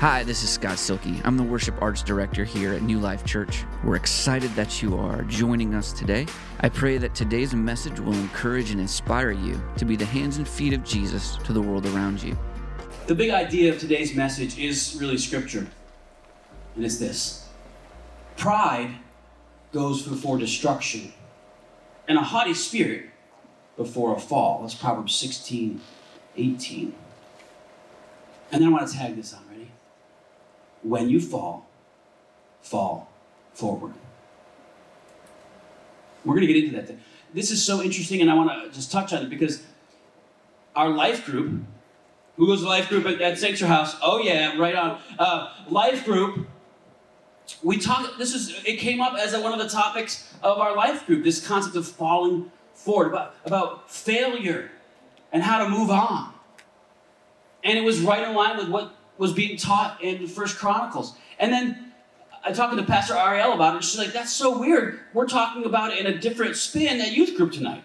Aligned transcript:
Hi, 0.00 0.22
this 0.22 0.42
is 0.42 0.48
Scott 0.48 0.78
Silky. 0.78 1.20
I'm 1.24 1.36
the 1.36 1.42
worship 1.42 1.74
arts 1.82 2.02
director 2.02 2.42
here 2.42 2.72
at 2.72 2.80
New 2.80 2.98
Life 2.98 3.22
Church. 3.22 3.64
We're 3.84 3.96
excited 3.96 4.50
that 4.54 4.80
you 4.80 4.96
are 4.96 5.24
joining 5.24 5.74
us 5.74 5.92
today. 5.92 6.24
I 6.60 6.70
pray 6.70 6.96
that 6.96 7.14
today's 7.14 7.52
message 7.52 8.00
will 8.00 8.14
encourage 8.14 8.70
and 8.70 8.80
inspire 8.80 9.30
you 9.30 9.62
to 9.76 9.84
be 9.84 9.96
the 9.96 10.06
hands 10.06 10.38
and 10.38 10.48
feet 10.48 10.72
of 10.72 10.84
Jesus 10.84 11.36
to 11.44 11.52
the 11.52 11.60
world 11.60 11.84
around 11.84 12.22
you. 12.22 12.34
The 13.08 13.14
big 13.14 13.30
idea 13.30 13.70
of 13.74 13.78
today's 13.78 14.14
message 14.14 14.58
is 14.58 14.96
really 14.98 15.18
scripture, 15.18 15.66
and 16.76 16.82
it's 16.82 16.96
this 16.96 17.46
Pride 18.38 18.94
goes 19.70 20.00
before 20.00 20.38
destruction, 20.38 21.12
and 22.08 22.16
a 22.16 22.22
haughty 22.22 22.54
spirit 22.54 23.10
before 23.76 24.16
a 24.16 24.18
fall. 24.18 24.62
That's 24.62 24.74
Proverbs 24.74 25.14
16, 25.14 25.78
18. 26.38 26.94
And 28.50 28.62
then 28.62 28.70
I 28.70 28.72
want 28.72 28.88
to 28.88 28.96
tag 28.96 29.16
this 29.16 29.34
on. 29.34 29.49
When 30.82 31.08
you 31.08 31.20
fall, 31.20 31.68
fall 32.62 33.10
forward. 33.52 33.94
We're 36.24 36.34
going 36.34 36.46
to 36.46 36.52
get 36.52 36.64
into 36.64 36.76
that. 36.76 36.96
This 37.32 37.50
is 37.50 37.64
so 37.64 37.82
interesting, 37.82 38.20
and 38.20 38.30
I 38.30 38.34
want 38.34 38.50
to 38.50 38.74
just 38.74 38.90
touch 38.90 39.12
on 39.12 39.22
it 39.22 39.30
because 39.30 39.62
our 40.74 40.88
life 40.88 41.24
group, 41.24 41.62
who 42.36 42.46
goes 42.46 42.62
to 42.62 42.68
life 42.68 42.88
group 42.88 43.06
at, 43.06 43.20
at 43.20 43.38
Sanctuary 43.38 43.74
House? 43.74 43.96
Oh, 44.02 44.18
yeah, 44.18 44.56
right 44.56 44.74
on. 44.74 45.00
Uh, 45.18 45.52
life 45.68 46.04
group, 46.04 46.48
we 47.62 47.78
talk, 47.78 48.16
this 48.18 48.34
is, 48.34 48.62
it 48.64 48.78
came 48.78 49.00
up 49.00 49.18
as 49.18 49.34
a, 49.34 49.40
one 49.40 49.52
of 49.52 49.58
the 49.58 49.68
topics 49.68 50.32
of 50.42 50.58
our 50.58 50.74
life 50.76 51.06
group, 51.06 51.24
this 51.24 51.46
concept 51.46 51.76
of 51.76 51.86
falling 51.86 52.50
forward, 52.72 53.08
about, 53.08 53.34
about 53.44 53.90
failure 53.90 54.70
and 55.32 55.42
how 55.42 55.62
to 55.62 55.68
move 55.68 55.90
on. 55.90 56.32
And 57.62 57.78
it 57.78 57.82
was 57.82 58.00
right 58.00 58.26
in 58.26 58.34
line 58.34 58.56
with 58.56 58.68
what 58.68 58.94
was 59.20 59.34
being 59.34 59.58
taught 59.58 60.02
in 60.02 60.26
First 60.26 60.56
Chronicles. 60.56 61.14
And 61.38 61.52
then 61.52 61.92
I 62.42 62.52
talked 62.52 62.74
to 62.74 62.82
Pastor 62.82 63.14
Ariel 63.14 63.52
about 63.52 63.74
it, 63.74 63.76
and 63.76 63.84
she's 63.84 63.98
like, 63.98 64.14
that's 64.14 64.32
so 64.32 64.58
weird. 64.58 64.98
We're 65.12 65.28
talking 65.28 65.66
about 65.66 65.92
it 65.92 65.98
in 65.98 66.06
a 66.06 66.18
different 66.18 66.56
spin 66.56 67.02
at 67.02 67.12
youth 67.12 67.36
group 67.36 67.52
tonight. 67.52 67.84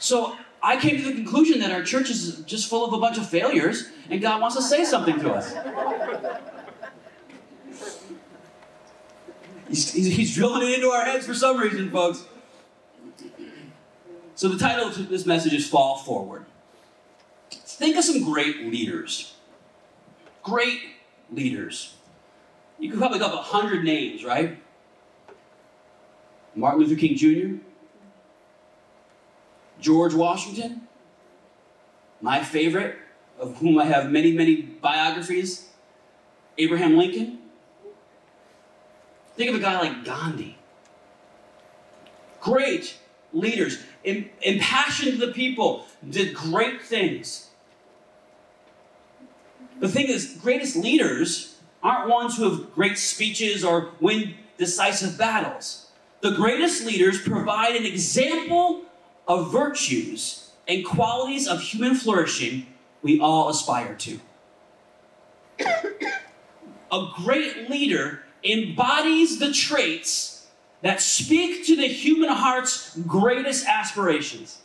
So 0.00 0.36
I 0.60 0.78
came 0.78 0.96
to 0.96 1.04
the 1.04 1.14
conclusion 1.14 1.60
that 1.60 1.70
our 1.70 1.84
church 1.84 2.10
is 2.10 2.40
just 2.40 2.68
full 2.68 2.84
of 2.84 2.92
a 2.92 2.98
bunch 2.98 3.18
of 3.18 3.28
failures, 3.28 3.88
and 4.10 4.20
God 4.20 4.40
wants 4.40 4.56
to 4.56 4.62
say 4.62 4.84
something 4.84 5.20
to 5.20 5.32
us. 5.32 5.54
He's, 9.68 9.92
he's, 9.92 10.16
he's 10.16 10.34
drilling 10.34 10.68
it 10.68 10.74
into 10.74 10.88
our 10.88 11.04
heads 11.04 11.24
for 11.24 11.34
some 11.34 11.56
reason, 11.56 11.88
folks. 11.92 12.24
So 14.34 14.48
the 14.48 14.58
title 14.58 14.88
of 14.88 15.08
this 15.08 15.24
message 15.24 15.54
is 15.54 15.68
Fall 15.68 15.98
Forward. 15.98 16.46
Think 17.52 17.96
of 17.96 18.02
some 18.02 18.24
great 18.24 18.62
leaders. 18.62 19.31
Great 20.42 20.80
leaders. 21.30 21.94
You 22.78 22.90
could 22.90 22.98
probably 22.98 23.18
go 23.18 23.26
up 23.26 23.34
a 23.34 23.42
hundred 23.42 23.84
names, 23.84 24.24
right? 24.24 24.58
Martin 26.54 26.80
Luther 26.80 26.96
King 26.96 27.16
Jr., 27.16 27.64
George 29.80 30.14
Washington, 30.14 30.88
my 32.20 32.42
favorite, 32.42 32.96
of 33.38 33.56
whom 33.58 33.78
I 33.78 33.84
have 33.86 34.10
many, 34.10 34.32
many 34.32 34.62
biographies, 34.62 35.68
Abraham 36.58 36.96
Lincoln. 36.96 37.38
Think 39.34 39.50
of 39.50 39.56
a 39.56 39.58
guy 39.58 39.80
like 39.80 40.04
Gandhi. 40.04 40.58
Great 42.40 42.96
leaders, 43.32 43.82
impassioned 44.04 45.20
the 45.20 45.28
people, 45.28 45.86
did 46.08 46.34
great 46.34 46.82
things. 46.82 47.48
The 49.82 49.88
thing 49.88 50.06
is, 50.06 50.38
greatest 50.40 50.76
leaders 50.76 51.56
aren't 51.82 52.08
ones 52.08 52.36
who 52.36 52.48
have 52.48 52.72
great 52.72 52.96
speeches 52.96 53.64
or 53.64 53.90
win 53.98 54.34
decisive 54.56 55.18
battles. 55.18 55.90
The 56.20 56.30
greatest 56.30 56.86
leaders 56.86 57.20
provide 57.20 57.74
an 57.74 57.84
example 57.84 58.82
of 59.26 59.50
virtues 59.50 60.52
and 60.68 60.86
qualities 60.86 61.48
of 61.48 61.60
human 61.60 61.96
flourishing 61.96 62.68
we 63.02 63.18
all 63.18 63.48
aspire 63.48 63.96
to. 63.96 64.20
a 65.58 67.08
great 67.16 67.68
leader 67.68 68.22
embodies 68.44 69.40
the 69.40 69.52
traits 69.52 70.46
that 70.82 71.00
speak 71.00 71.66
to 71.66 71.74
the 71.74 71.88
human 71.88 72.28
heart's 72.28 72.96
greatest 72.98 73.66
aspirations. 73.66 74.60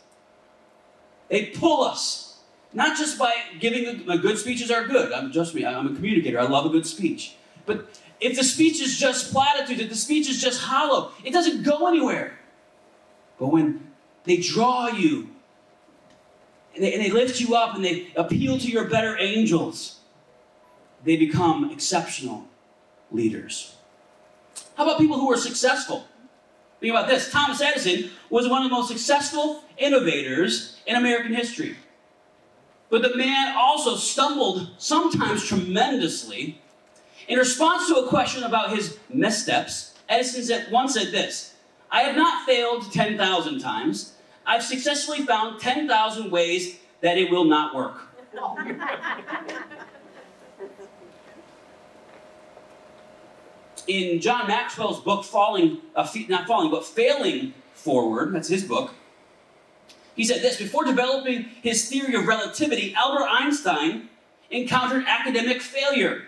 They 1.28 1.46
pull 1.46 1.82
us 1.82 2.27
not 2.72 2.96
just 2.96 3.18
by 3.18 3.32
giving 3.58 4.04
good 4.04 4.38
speeches 4.38 4.70
are 4.70 4.86
good. 4.86 5.12
I'm 5.12 5.32
just 5.32 5.54
me. 5.54 5.64
I'm 5.64 5.86
a 5.86 5.94
communicator. 5.94 6.38
I 6.38 6.44
love 6.44 6.66
a 6.66 6.68
good 6.68 6.86
speech. 6.86 7.34
But 7.66 8.00
if 8.20 8.36
the 8.36 8.44
speech 8.44 8.80
is 8.80 8.98
just 8.98 9.32
platitudes, 9.32 9.80
if 9.80 9.88
the 9.88 9.96
speech 9.96 10.28
is 10.28 10.40
just 10.40 10.60
hollow, 10.62 11.12
it 11.24 11.32
doesn't 11.32 11.62
go 11.62 11.86
anywhere. 11.88 12.38
But 13.38 13.48
when 13.48 13.92
they 14.24 14.38
draw 14.38 14.88
you 14.88 15.30
and 16.74 16.84
they, 16.84 16.92
and 16.92 17.02
they 17.02 17.10
lift 17.10 17.40
you 17.40 17.54
up 17.54 17.74
and 17.74 17.84
they 17.84 18.08
appeal 18.16 18.58
to 18.58 18.68
your 18.68 18.84
better 18.84 19.16
angels, 19.18 20.00
they 21.04 21.16
become 21.16 21.70
exceptional 21.70 22.48
leaders. 23.10 23.76
How 24.76 24.84
about 24.84 24.98
people 24.98 25.18
who 25.18 25.32
are 25.32 25.36
successful? 25.36 26.06
Think 26.80 26.92
about 26.92 27.08
this 27.08 27.30
Thomas 27.32 27.60
Edison 27.60 28.10
was 28.30 28.48
one 28.48 28.62
of 28.62 28.70
the 28.70 28.76
most 28.76 28.88
successful 28.88 29.64
innovators 29.76 30.76
in 30.86 30.96
American 30.96 31.34
history. 31.34 31.76
But 32.90 33.02
the 33.02 33.16
man 33.16 33.54
also 33.56 33.96
stumbled, 33.96 34.70
sometimes 34.78 35.44
tremendously. 35.44 36.60
In 37.26 37.38
response 37.38 37.88
to 37.88 37.96
a 37.96 38.08
question 38.08 38.42
about 38.44 38.74
his 38.74 38.98
missteps, 39.10 39.94
Edison 40.08 40.72
once 40.72 40.94
said 40.94 41.12
this 41.12 41.54
I 41.90 42.02
have 42.02 42.16
not 42.16 42.46
failed 42.46 42.90
10,000 42.92 43.58
times. 43.58 44.14
I've 44.46 44.62
successfully 44.62 45.26
found 45.26 45.60
10,000 45.60 46.30
ways 46.30 46.78
that 47.02 47.18
it 47.18 47.30
will 47.30 47.44
not 47.44 47.74
work. 47.74 48.00
In 53.86 54.20
John 54.20 54.46
Maxwell's 54.46 55.00
book, 55.00 55.24
Falling, 55.24 55.78
uh, 55.94 56.06
not 56.28 56.46
Falling, 56.46 56.70
but 56.70 56.84
Failing 56.84 57.54
Forward, 57.72 58.34
that's 58.34 58.48
his 58.48 58.64
book, 58.64 58.94
he 60.18 60.24
said 60.24 60.42
this 60.42 60.58
Before 60.58 60.84
developing 60.84 61.44
his 61.62 61.88
theory 61.88 62.14
of 62.14 62.26
relativity, 62.26 62.92
Albert 62.94 63.28
Einstein 63.30 64.10
encountered 64.50 65.04
academic 65.06 65.62
failure. 65.62 66.24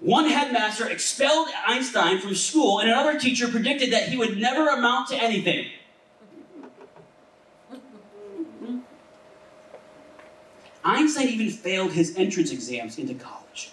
One 0.00 0.24
headmaster 0.30 0.88
expelled 0.88 1.48
Einstein 1.66 2.18
from 2.18 2.34
school, 2.34 2.78
and 2.78 2.88
another 2.88 3.18
teacher 3.18 3.48
predicted 3.48 3.92
that 3.92 4.08
he 4.08 4.16
would 4.16 4.38
never 4.38 4.68
amount 4.68 5.08
to 5.08 5.16
anything. 5.16 5.66
Einstein 10.82 11.28
even 11.28 11.50
failed 11.50 11.92
his 11.92 12.16
entrance 12.16 12.50
exams 12.50 12.96
into 12.98 13.12
college. 13.12 13.72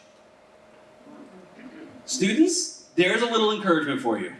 Students, 2.05 2.89
there's 2.95 3.21
a 3.21 3.25
little 3.25 3.53
encouragement 3.53 4.01
for 4.01 4.19
you. 4.19 4.33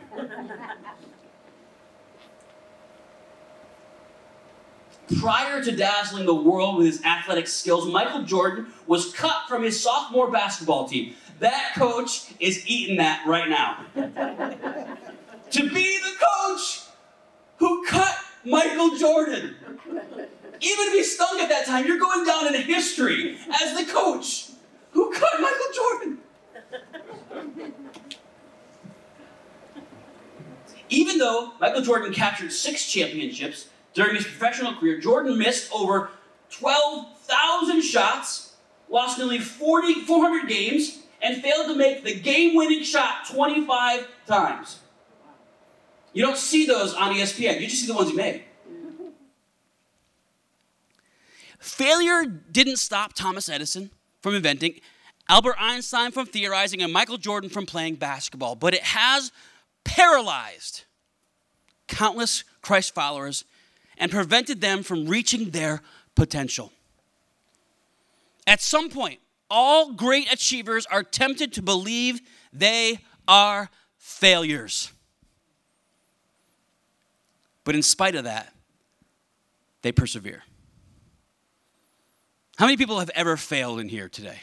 Prior 5.20 5.64
to 5.64 5.72
dazzling 5.76 6.26
the 6.26 6.36
world 6.36 6.78
with 6.78 6.88
his 6.88 7.04
athletic 7.04 7.48
skills, 7.48 7.88
Michael 7.88 8.24
Jordan 8.24 8.68
was 8.88 9.14
cut 9.14 9.48
from 9.48 9.64
his 9.64 9.82
sophomore 9.82 10.30
basketball 10.30 10.88
team. 10.88 11.16
That 11.40 11.74
coach 11.76 12.34
is 12.40 12.68
eating 12.68 12.98
that 12.98 13.26
right 13.26 13.48
now. 13.48 13.86
to 15.52 15.70
be 15.70 16.00
the 16.00 16.14
coach 16.20 16.82
who 17.58 17.86
cut 17.86 18.16
Michael 18.44 18.98
Jordan. 18.98 19.56
Even 20.60 20.88
if 20.88 20.94
he 20.94 21.04
stunk 21.04 21.40
at 21.40 21.50
that 21.50 21.66
time, 21.66 21.86
you're 21.86 22.00
going 22.00 22.26
down 22.26 22.54
in 22.54 22.62
history 22.62 23.38
as 23.62 23.78
the 23.78 23.92
coach 23.92 24.50
who 24.92 25.12
cut 25.14 25.40
Michael 25.40 25.68
Jordan. 25.74 26.18
Even 30.90 31.18
though 31.18 31.54
Michael 31.60 31.82
Jordan 31.82 32.14
captured 32.14 32.52
six 32.52 32.92
championships, 32.92 33.68
during 33.98 34.16
his 34.16 34.26
professional 34.26 34.76
career, 34.76 35.00
Jordan 35.00 35.40
missed 35.40 35.74
over 35.74 36.12
12,000 36.52 37.82
shots, 37.82 38.56
lost 38.90 39.18
nearly 39.18 39.40
40, 39.40 40.06
400 40.06 40.48
games, 40.48 41.00
and 41.20 41.42
failed 41.42 41.66
to 41.66 41.76
make 41.76 42.04
the 42.04 42.14
game 42.14 42.56
winning 42.56 42.84
shot 42.84 43.28
25 43.28 44.08
times. 44.28 44.82
You 46.14 46.24
don't 46.24 46.38
see 46.38 46.68
those 46.68 46.94
on 46.94 47.12
ESPN, 47.16 47.60
you 47.60 47.68
just 47.68 47.82
see 47.82 47.88
the 47.88 47.96
ones 47.96 48.12
he 48.12 48.16
made. 48.16 48.44
Failure 51.58 52.24
didn't 52.24 52.78
stop 52.78 53.14
Thomas 53.14 53.50
Edison 53.50 53.90
from 54.22 54.36
inventing, 54.36 54.80
Albert 55.28 55.56
Einstein 55.60 56.12
from 56.12 56.28
theorizing, 56.28 56.84
and 56.84 56.94
Michael 56.94 57.18
Jordan 57.18 57.50
from 57.50 57.66
playing 57.66 57.96
basketball, 57.96 58.54
but 58.54 58.76
it 58.76 58.84
has 58.84 59.32
paralyzed 59.84 60.84
countless 61.88 62.44
Christ 62.62 62.94
followers 62.94 63.44
and 63.98 64.12
prevented 64.12 64.62
them 64.62 64.84
from 64.84 65.08
reaching 65.08 65.50
their 65.50 65.82
potential. 66.16 66.72
At 68.46 68.62
some 68.62 68.90
point, 68.90 69.20
all 69.50 69.94
great 69.94 70.32
achievers 70.32 70.86
are 70.86 71.04
tempted 71.04 71.54
to 71.54 71.62
believe 71.62 72.22
they 72.54 73.00
are 73.28 73.70
failures. 73.98 74.92
But 77.64 77.76
in 77.76 77.84
spite 77.84 78.16
of 78.16 78.24
that, 78.24 78.54
they 79.82 79.92
persevere. 79.92 80.44
How 82.58 82.66
many 82.66 82.78
people 82.78 83.00
have 83.00 83.12
ever 83.14 83.38
failed 83.38 83.80
in 83.80 83.90
here 83.90 84.10
today? 84.10 84.40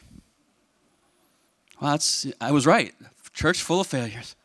Well, 1.81 1.93
that's, 1.93 2.27
I 2.41 2.53
was 2.53 2.67
right. 2.67 2.95
Church 3.33 3.62
full 3.62 3.81
of 3.81 3.87
failures. 3.87 4.37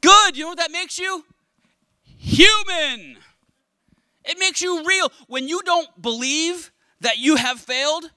Good. 0.00 0.36
You 0.36 0.44
know 0.44 0.48
what 0.48 0.58
that 0.58 0.72
makes 0.72 0.98
you? 0.98 1.24
Human. 2.24 3.18
It 4.24 4.38
makes 4.38 4.62
you 4.62 4.82
real. 4.82 5.12
When 5.26 5.46
you 5.46 5.62
don't 5.62 6.00
believe 6.00 6.72
that 7.00 7.18
you 7.18 7.36
have 7.36 7.60
failed, 7.60 8.10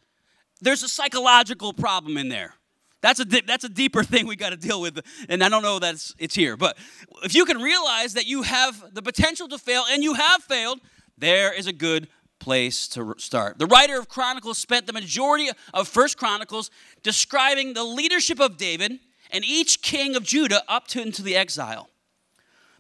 there's 0.62 0.82
a 0.82 0.88
psychological 0.88 1.74
problem 1.74 2.18
in 2.18 2.30
there. 2.30 2.54
That's 3.02 3.20
a, 3.20 3.26
that's 3.26 3.66
a 3.66 3.70
deeper 3.70 4.04
thing 4.04 4.26
we 4.26 4.38
got 4.38 4.52
to 4.52 4.58
deal 4.58 4.82
with, 4.82 5.00
and 5.30 5.44
I 5.44 5.50
don't 5.50 5.62
know 5.62 5.78
that 5.80 5.96
it's, 5.96 6.16
it's 6.18 6.36
here. 6.36 6.56
But 6.56 6.78
if 7.24 7.36
you 7.36 7.44
can 7.46 7.62
realize 7.62 8.14
that 8.14 8.26
you 8.26 8.44
have 8.44 8.94
the 8.94 9.02
potential 9.02 9.48
to 9.50 9.58
fail 9.58 9.84
and 9.92 10.02
you 10.02 10.14
have 10.14 10.42
failed, 10.42 10.80
there 11.18 11.54
is 11.54 11.68
a 11.68 11.74
good 11.74 12.08
place 12.40 12.88
to 12.90 13.14
start. 13.18 13.60
The 13.60 13.68
writer 13.68 14.00
of 14.00 14.08
Chronicles 14.08 14.58
spent 14.58 14.88
the 14.88 14.94
majority 14.94 15.50
of 15.74 15.88
First 15.88 16.18
Chronicles 16.18 16.72
describing 17.04 17.74
the 17.74 17.84
leadership 17.84 18.40
of 18.40 18.58
David 18.58 19.00
and 19.32 19.44
each 19.44 19.82
king 19.82 20.16
of 20.16 20.24
Judah 20.24 20.64
up 20.68 20.88
to 20.88 21.02
into 21.02 21.22
the 21.22 21.36
exile. 21.36 21.90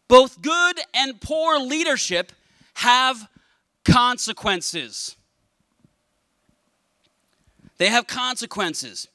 Both 0.07 0.41
good 0.41 0.79
and 0.93 1.19
poor 1.19 1.59
leadership 1.59 2.31
have 2.75 3.27
consequences. 3.83 5.15
They 7.77 7.89
have 7.89 8.07
consequences 8.07 9.07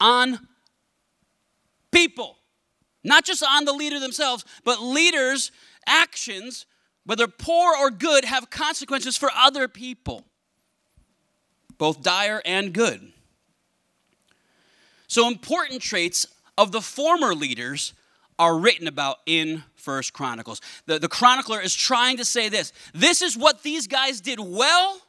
on 0.00 0.46
people, 1.90 2.38
not 3.04 3.24
just 3.24 3.42
on 3.42 3.64
the 3.64 3.72
leader 3.72 4.00
themselves, 4.00 4.44
but 4.64 4.80
leaders' 4.80 5.50
actions, 5.86 6.66
whether 7.04 7.26
poor 7.26 7.74
or 7.76 7.90
good, 7.90 8.24
have 8.24 8.50
consequences 8.50 9.16
for 9.16 9.30
other 9.34 9.68
people, 9.68 10.24
both 11.76 12.02
dire 12.02 12.40
and 12.44 12.72
good. 12.72 13.12
So, 15.06 15.26
important 15.26 15.82
traits 15.82 16.26
of 16.56 16.70
the 16.72 16.80
former 16.80 17.34
leaders 17.34 17.94
are 18.40 18.58
written 18.58 18.88
about 18.88 19.18
in 19.26 19.62
First 19.76 20.12
Chronicles. 20.12 20.60
The, 20.86 20.98
the 20.98 21.08
chronicler 21.08 21.60
is 21.60 21.74
trying 21.74 22.16
to 22.16 22.24
say 22.24 22.48
this 22.48 22.72
this 22.92 23.22
is 23.22 23.36
what 23.36 23.62
these 23.62 23.86
guys 23.86 24.20
did 24.20 24.40
well 24.40 25.00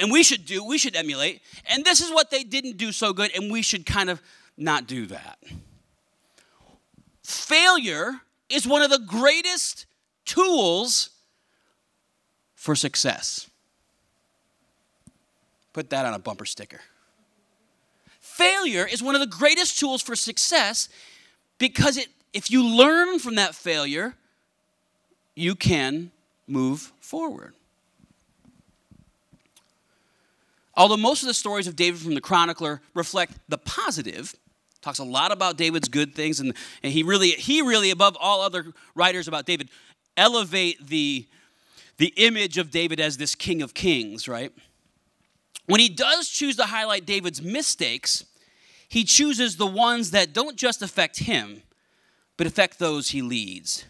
and 0.00 0.10
we 0.10 0.22
should 0.22 0.44
do, 0.44 0.64
we 0.64 0.78
should 0.78 0.96
emulate. 0.96 1.40
And 1.66 1.84
this 1.84 2.00
is 2.00 2.10
what 2.10 2.30
they 2.30 2.42
didn't 2.42 2.76
do 2.76 2.92
so 2.92 3.12
good, 3.12 3.30
and 3.34 3.50
we 3.50 3.62
should 3.62 3.86
kind 3.86 4.10
of 4.10 4.20
not 4.56 4.86
do 4.86 5.06
that. 5.06 5.38
Failure 7.22 8.20
is 8.48 8.66
one 8.66 8.82
of 8.82 8.90
the 8.90 8.98
greatest 8.98 9.86
tools 10.24 11.10
for 12.54 12.74
success. 12.74 13.48
Put 15.72 15.90
that 15.90 16.06
on 16.06 16.14
a 16.14 16.18
bumper 16.18 16.44
sticker. 16.44 16.80
Failure 18.20 18.86
is 18.86 19.02
one 19.02 19.14
of 19.14 19.20
the 19.20 19.26
greatest 19.26 19.78
tools 19.78 20.02
for 20.02 20.16
success 20.16 20.88
because 21.58 21.96
it, 21.96 22.08
if 22.32 22.50
you 22.50 22.64
learn 22.64 23.18
from 23.18 23.36
that 23.36 23.54
failure, 23.54 24.14
you 25.34 25.54
can 25.54 26.10
move 26.46 26.92
forward. 27.00 27.54
Although 30.76 30.96
most 30.96 31.22
of 31.22 31.28
the 31.28 31.34
stories 31.34 31.66
of 31.66 31.76
David 31.76 32.00
from 32.00 32.14
the 32.14 32.20
chronicler 32.20 32.80
reflect 32.94 33.38
the 33.48 33.58
positive, 33.58 34.34
talks 34.80 34.98
a 34.98 35.04
lot 35.04 35.30
about 35.30 35.56
David's 35.56 35.88
good 35.88 36.14
things, 36.14 36.40
and, 36.40 36.54
and 36.82 36.92
he 36.92 37.02
really, 37.02 37.30
he 37.30 37.62
really, 37.62 37.90
above 37.90 38.16
all 38.20 38.40
other 38.40 38.66
writers 38.94 39.28
about 39.28 39.46
David, 39.46 39.68
elevate 40.16 40.86
the, 40.86 41.26
the 41.98 42.12
image 42.16 42.58
of 42.58 42.70
David 42.70 42.98
as 43.00 43.16
this 43.16 43.34
king 43.34 43.62
of 43.62 43.72
kings, 43.72 44.26
right? 44.26 44.52
When 45.66 45.80
he 45.80 45.88
does 45.88 46.28
choose 46.28 46.56
to 46.56 46.64
highlight 46.64 47.06
David's 47.06 47.40
mistakes, 47.40 48.24
he 48.94 49.02
chooses 49.02 49.56
the 49.56 49.66
ones 49.66 50.12
that 50.12 50.32
don't 50.32 50.54
just 50.54 50.80
affect 50.80 51.18
him, 51.18 51.62
but 52.36 52.46
affect 52.46 52.78
those 52.78 53.10
he 53.10 53.22
leads, 53.22 53.86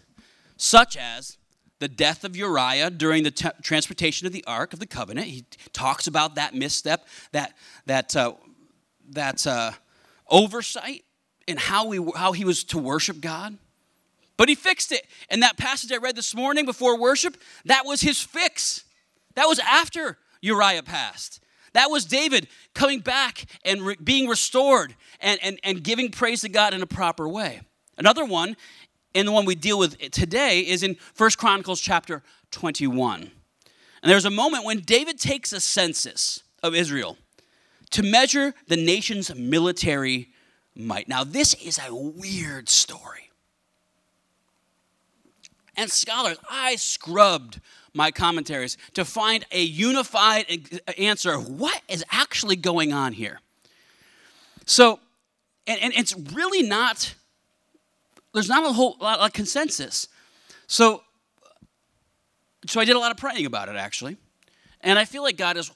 such 0.57 0.97
as 0.97 1.37
the 1.77 1.87
death 1.87 2.23
of 2.23 2.35
Uriah 2.35 2.89
during 2.89 3.21
the 3.21 3.29
t- 3.29 3.47
transportation 3.61 4.25
of 4.25 4.33
the 4.33 4.43
Ark 4.47 4.73
of 4.73 4.79
the 4.79 4.87
Covenant. 4.87 5.27
He 5.27 5.45
talks 5.73 6.07
about 6.07 6.33
that 6.33 6.55
misstep, 6.55 7.07
that, 7.33 7.53
that, 7.85 8.15
uh, 8.15 8.33
that 9.11 9.45
uh, 9.45 9.73
oversight, 10.27 11.05
and 11.47 11.59
how, 11.59 11.85
we, 11.85 12.03
how 12.15 12.31
he 12.31 12.43
was 12.43 12.63
to 12.63 12.79
worship 12.79 13.21
God. 13.21 13.59
But 14.37 14.49
he 14.49 14.55
fixed 14.55 14.91
it. 14.91 15.05
And 15.29 15.43
that 15.43 15.55
passage 15.55 15.91
I 15.91 15.97
read 15.97 16.15
this 16.15 16.33
morning 16.33 16.65
before 16.65 16.97
worship, 16.99 17.37
that 17.65 17.85
was 17.85 18.01
his 18.01 18.19
fix. 18.19 18.85
That 19.35 19.45
was 19.45 19.59
after 19.59 20.17
Uriah 20.41 20.81
passed. 20.81 21.41
That 21.75 21.91
was 21.91 22.05
David 22.05 22.47
coming 22.73 23.01
back 23.01 23.45
and 23.65 23.81
re- 23.81 23.97
being 24.01 24.29
restored 24.29 24.95
and, 25.19 25.37
and, 25.43 25.59
and 25.61 25.83
giving 25.83 26.09
praise 26.09 26.39
to 26.41 26.49
God 26.49 26.73
in 26.73 26.81
a 26.81 26.87
proper 26.87 27.27
way. 27.27 27.59
Another 27.97 28.23
one 28.23 28.55
and 29.13 29.27
the 29.27 29.33
one 29.33 29.43
we 29.43 29.55
deal 29.55 29.77
with 29.77 29.99
today 30.11 30.61
is 30.61 30.83
in 30.83 30.95
First 30.95 31.37
Chronicles 31.37 31.81
chapter 31.81 32.23
21. 32.51 33.29
And 34.01 34.09
there's 34.09 34.23
a 34.23 34.29
moment 34.29 34.63
when 34.63 34.79
David 34.79 35.19
takes 35.19 35.51
a 35.51 35.59
census 35.59 36.43
of 36.63 36.73
Israel 36.73 37.17
to 37.91 38.03
measure 38.03 38.53
the 38.69 38.77
nation's 38.77 39.35
military 39.35 40.29
might. 40.77 41.09
Now, 41.09 41.25
this 41.25 41.55
is 41.55 41.77
a 41.85 41.93
weird 41.93 42.69
story. 42.69 43.31
And 45.75 45.91
scholars, 45.91 46.37
I 46.49 46.77
scrubbed 46.77 47.59
my 47.95 48.11
commentaries 48.11 48.77
to 48.93 49.05
find 49.05 49.45
a 49.51 49.61
unified 49.61 50.45
answer 50.97 51.33
of 51.33 51.47
what 51.49 51.81
is 51.87 52.03
actually 52.11 52.55
going 52.55 52.93
on 52.93 53.13
here. 53.13 53.39
So, 54.65 54.99
and, 55.65 55.81
and 55.81 55.93
it's 55.93 56.13
really 56.33 56.61
not 56.61 57.15
there's 58.35 58.49
not 58.49 58.65
a 58.65 58.73
whole 58.73 58.97
lot 58.99 59.21
of 59.21 59.31
consensus. 59.31 60.09
So, 60.67 61.03
so 62.67 62.81
I 62.81 62.85
did 62.85 62.97
a 62.97 62.99
lot 62.99 63.11
of 63.11 63.17
praying 63.17 63.45
about 63.45 63.69
it 63.69 63.77
actually. 63.77 64.17
And 64.81 64.99
I 64.99 65.05
feel 65.05 65.23
like 65.23 65.37
God 65.37 65.55
is 65.55 65.71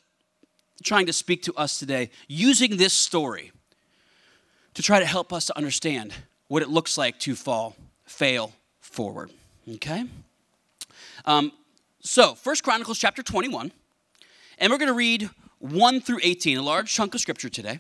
trying 0.84 1.06
to 1.06 1.14
speak 1.14 1.44
to 1.44 1.54
us 1.56 1.80
today 1.80 2.12
using 2.28 2.76
this 2.76 2.94
story 2.94 3.54
to 4.74 4.82
try 4.82 5.00
to 5.00 5.06
help 5.06 5.32
us 5.32 5.46
to 5.46 5.58
understand 5.58 6.14
what 6.50 6.62
it 6.62 6.70
looks 6.70 6.98
like 6.98 7.18
to 7.20 7.34
fall, 7.34 7.78
fail 8.06 8.52
forward. 8.82 9.32
Okay? 9.76 10.04
Um, 11.24 11.54
so, 12.02 12.34
First 12.34 12.64
Chronicles 12.64 12.98
chapter 12.98 13.22
21, 13.22 13.72
and 14.58 14.72
we're 14.72 14.78
going 14.78 14.88
to 14.88 14.94
read 14.94 15.30
1 15.60 16.02
through 16.02 16.20
18, 16.24 16.58
a 16.58 16.62
large 16.62 16.94
chunk 16.94 17.14
of 17.14 17.20
scripture 17.20 17.50
today. 17.50 17.80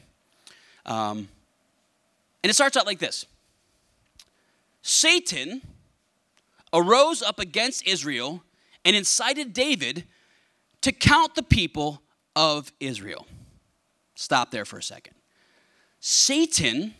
Um, 0.85 1.29
and 2.43 2.49
it 2.49 2.53
starts 2.53 2.75
out 2.75 2.85
like 2.85 2.99
this 2.99 3.25
Satan 4.81 5.61
arose 6.73 7.21
up 7.21 7.39
against 7.39 7.87
Israel 7.87 8.43
and 8.83 8.95
incited 8.95 9.53
David 9.53 10.03
to 10.81 10.91
count 10.91 11.35
the 11.35 11.43
people 11.43 12.01
of 12.35 12.71
Israel. 12.79 13.25
Stop 14.15 14.51
there 14.51 14.65
for 14.65 14.79
a 14.79 14.83
second. 14.83 15.13
Satan 15.99 16.95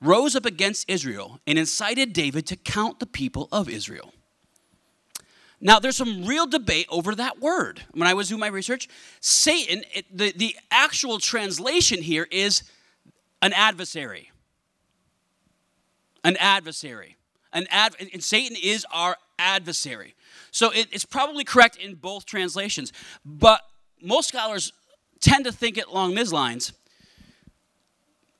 rose 0.00 0.36
up 0.36 0.46
against 0.46 0.88
Israel 0.88 1.40
and 1.46 1.58
incited 1.58 2.12
David 2.12 2.46
to 2.46 2.56
count 2.56 3.00
the 3.00 3.06
people 3.06 3.48
of 3.50 3.68
Israel. 3.68 4.12
Now, 5.60 5.78
there's 5.78 5.96
some 5.96 6.26
real 6.26 6.46
debate 6.46 6.86
over 6.90 7.14
that 7.14 7.40
word. 7.40 7.82
When 7.92 8.06
I 8.06 8.14
was 8.14 8.28
doing 8.28 8.40
my 8.40 8.48
research, 8.48 8.88
Satan, 9.20 9.84
it, 9.94 10.04
the, 10.16 10.32
the 10.32 10.56
actual 10.70 11.18
translation 11.18 12.02
here 12.02 12.26
is 12.30 12.62
an 13.40 13.52
adversary 13.52 14.30
an 16.26 16.36
adversary. 16.40 17.16
An 17.52 17.68
ad, 17.70 17.94
and 18.12 18.22
Satan 18.22 18.56
is 18.60 18.84
our 18.92 19.16
adversary. 19.38 20.14
So 20.50 20.70
it, 20.72 20.88
it's 20.90 21.04
probably 21.04 21.44
correct 21.44 21.76
in 21.76 21.94
both 21.94 22.26
translations. 22.26 22.92
But 23.24 23.60
most 24.02 24.28
scholars 24.28 24.72
tend 25.20 25.44
to 25.44 25.52
think 25.52 25.78
it 25.78 25.86
along 25.86 26.16
these 26.16 26.32
lines. 26.32 26.72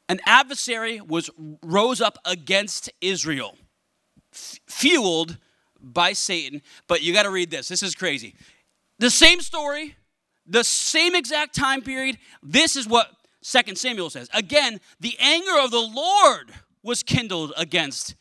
An 0.09 0.19
adversary 0.27 1.01
was 1.01 1.31
rose 1.63 2.01
up 2.01 2.19
against 2.25 2.91
Israel, 3.01 3.57
f- 4.33 4.59
fueled 4.67 5.39
by 5.93 6.13
Satan. 6.13 6.63
But 6.89 7.03
you 7.03 7.13
got 7.13 7.23
to 7.23 7.31
read 7.31 7.51
this. 7.51 7.69
This 7.69 7.83
is 7.83 7.95
crazy. 7.95 8.35
The 8.99 9.11
same 9.11 9.41
story, 9.41 9.97
the 10.47 10.65
same 10.65 11.15
exact 11.15 11.55
time 11.55 11.83
period. 11.83 12.19
This 12.43 12.77
is 12.77 12.89
what 12.89 13.11
Second 13.43 13.77
Samuel 13.79 14.11
says. 14.11 14.29
Again, 14.33 14.81
the 15.01 15.17
anger 15.21 15.59
of 15.61 15.71
the 15.71 15.81
Lord 15.81 16.53
was 16.83 17.03
kindled 17.03 17.53
against 17.57 18.15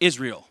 Israel. 0.00 0.48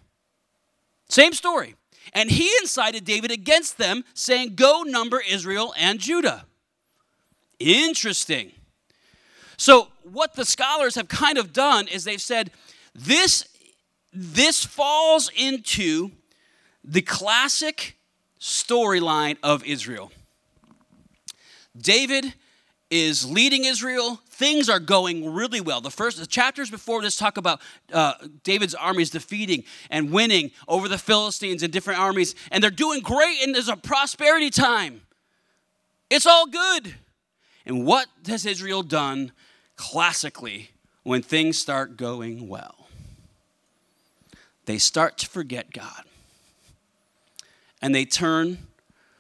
Same 1.10 1.34
story. 1.34 1.76
And 2.14 2.32
he 2.32 2.50
incited 2.62 3.06
David 3.06 3.32
against 3.32 3.78
them, 3.78 4.04
saying, 4.14 4.56
Go 4.56 4.84
number 4.84 5.22
Israel 5.28 5.74
and 5.78 6.00
Judah. 6.00 6.46
Interesting. 7.60 8.52
So, 9.58 9.90
what 10.04 10.36
the 10.36 10.46
scholars 10.46 10.96
have 10.96 11.08
kind 11.08 11.38
of 11.38 11.52
done 11.52 11.88
is 11.88 12.04
they've 12.04 12.22
said 12.22 12.52
this, 12.94 13.46
this 14.14 14.64
falls 14.64 15.30
into 15.36 16.12
the 16.88 17.02
classic 17.02 17.98
storyline 18.40 19.38
of 19.44 19.64
Israel. 19.66 20.12
David 21.78 22.34
is 22.90 23.30
leading 23.30 23.66
Israel. 23.66 24.22
Things 24.30 24.70
are 24.70 24.80
going 24.80 25.34
really 25.34 25.60
well. 25.60 25.82
The 25.82 25.92
first 25.92 26.18
the 26.18 26.26
chapters 26.26 26.72
before 26.72 27.02
this 27.02 27.18
talk 27.18 27.38
about 27.38 27.62
uh, 27.92 28.14
David's 28.44 28.74
armies 28.74 29.10
defeating 29.10 29.66
and 29.90 30.12
winning 30.12 30.52
over 30.68 30.88
the 30.88 30.98
Philistines 30.98 31.62
and 31.62 31.74
different 31.74 32.00
armies, 32.00 32.34
and 32.52 32.64
they're 32.64 32.72
doing 32.72 33.02
great, 33.02 33.44
and 33.44 33.54
there's 33.54 33.68
a 33.68 33.76
prosperity 33.76 34.50
time. 34.50 35.02
It's 36.10 36.26
all 36.26 36.48
good. 36.48 36.96
And 37.66 37.86
what 37.86 38.08
has 38.28 38.46
Israel 38.46 38.82
done 38.82 39.34
classically 39.76 40.70
when 41.04 41.22
things 41.22 41.58
start 41.58 41.98
going 41.98 42.48
well? 42.48 42.88
They 44.66 44.78
start 44.78 45.18
to 45.20 45.28
forget 45.28 45.74
God. 45.74 46.04
And 47.82 47.94
they 47.94 48.06
turn 48.06 48.58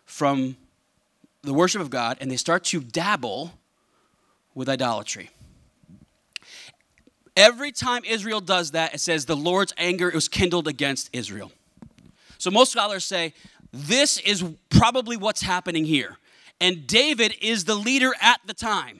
from 0.05 0.57
the 1.43 1.53
worship 1.53 1.81
of 1.81 1.89
God 1.89 2.17
and 2.19 2.29
they 2.31 2.37
start 2.37 2.63
to 2.65 2.81
dabble 2.81 3.53
with 4.55 4.67
idolatry. 4.67 5.29
Every 7.35 7.71
time 7.71 8.03
Israel 8.03 8.41
does 8.41 8.71
that, 8.71 8.95
it 8.95 8.99
says 8.99 9.25
the 9.25 9.35
Lord's 9.35 9.73
anger 9.77 10.09
was 10.11 10.27
kindled 10.27 10.67
against 10.67 11.09
Israel. 11.13 11.51
So 12.39 12.49
most 12.49 12.71
scholars 12.71 13.05
say 13.05 13.33
this 13.71 14.17
is 14.17 14.43
probably 14.69 15.17
what's 15.17 15.41
happening 15.41 15.85
here. 15.85 16.17
And 16.59 16.87
David 16.87 17.35
is 17.41 17.65
the 17.65 17.75
leader 17.75 18.13
at 18.19 18.39
the 18.47 18.53
time. 18.55 18.99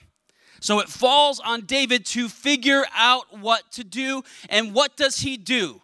So 0.60 0.80
it 0.80 0.90
falls 0.90 1.40
on 1.40 1.62
David 1.62 2.06
to 2.08 2.30
figure 2.30 2.86
out 2.96 3.40
what 3.40 3.72
to 3.74 3.84
do. 3.84 4.24
And 4.50 4.74
what 4.74 4.96
does 4.96 5.20
he 5.20 5.38
do? 5.38 5.82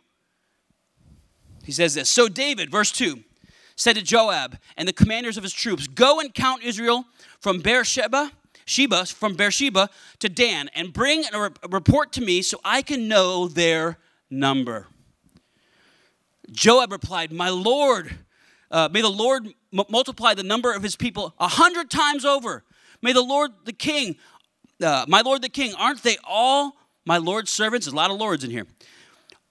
He 1.64 1.72
says 1.72 1.94
this. 1.94 2.10
So 2.10 2.28
David, 2.28 2.70
verse 2.70 2.92
2, 2.92 3.24
said 3.76 3.96
to 3.96 4.02
Joab 4.02 4.58
and 4.78 4.88
the 4.88 4.94
commanders 4.94 5.38
of 5.38 5.44
his 5.44 5.54
troops, 5.54 5.88
Go 5.88 6.20
and 6.20 6.34
count 6.34 6.64
Israel 6.64 7.06
from 7.40 7.60
Beersheba, 7.60 8.32
Sheba, 8.66 9.06
from 9.06 9.36
Beersheba 9.36 9.90
to 10.20 10.30
Dan, 10.30 10.70
and 10.76 10.94
bring 10.94 11.26
a 11.34 11.52
report 11.70 12.12
to 12.14 12.22
me 12.22 12.42
so 12.42 12.60
I 12.64 12.82
can 12.82 13.08
know 13.08 13.48
their 13.48 13.98
number. 14.30 14.88
Joab 16.52 16.92
replied, 16.92 17.32
My 17.32 17.50
Lord, 17.50 18.16
uh, 18.72 18.90
may 18.92 19.02
the 19.02 19.10
Lord 19.10 19.48
m- 19.48 19.86
multiply 19.90 20.34
the 20.34 20.44
number 20.44 20.74
of 20.74 20.84
his 20.84 20.96
people 20.96 21.34
a 21.40 21.48
hundred 21.48 21.90
times 21.90 22.26
over. 22.26 22.64
May 23.02 23.14
the 23.14 23.22
Lord 23.22 23.52
the 23.66 23.74
king, 23.74 24.18
uh, 24.82 25.06
my 25.08 25.22
Lord 25.22 25.42
the 25.42 25.50
king, 25.50 25.74
aren't 25.76 26.04
they 26.04 26.18
all 26.24 26.78
my 27.06 27.18
Lord's 27.18 27.52
servants? 27.52 27.86
There's 27.86 27.94
a 27.94 27.98
lot 27.98 28.12
of 28.12 28.18
lords 28.18 28.44
in 28.44 28.52
here. 28.52 28.66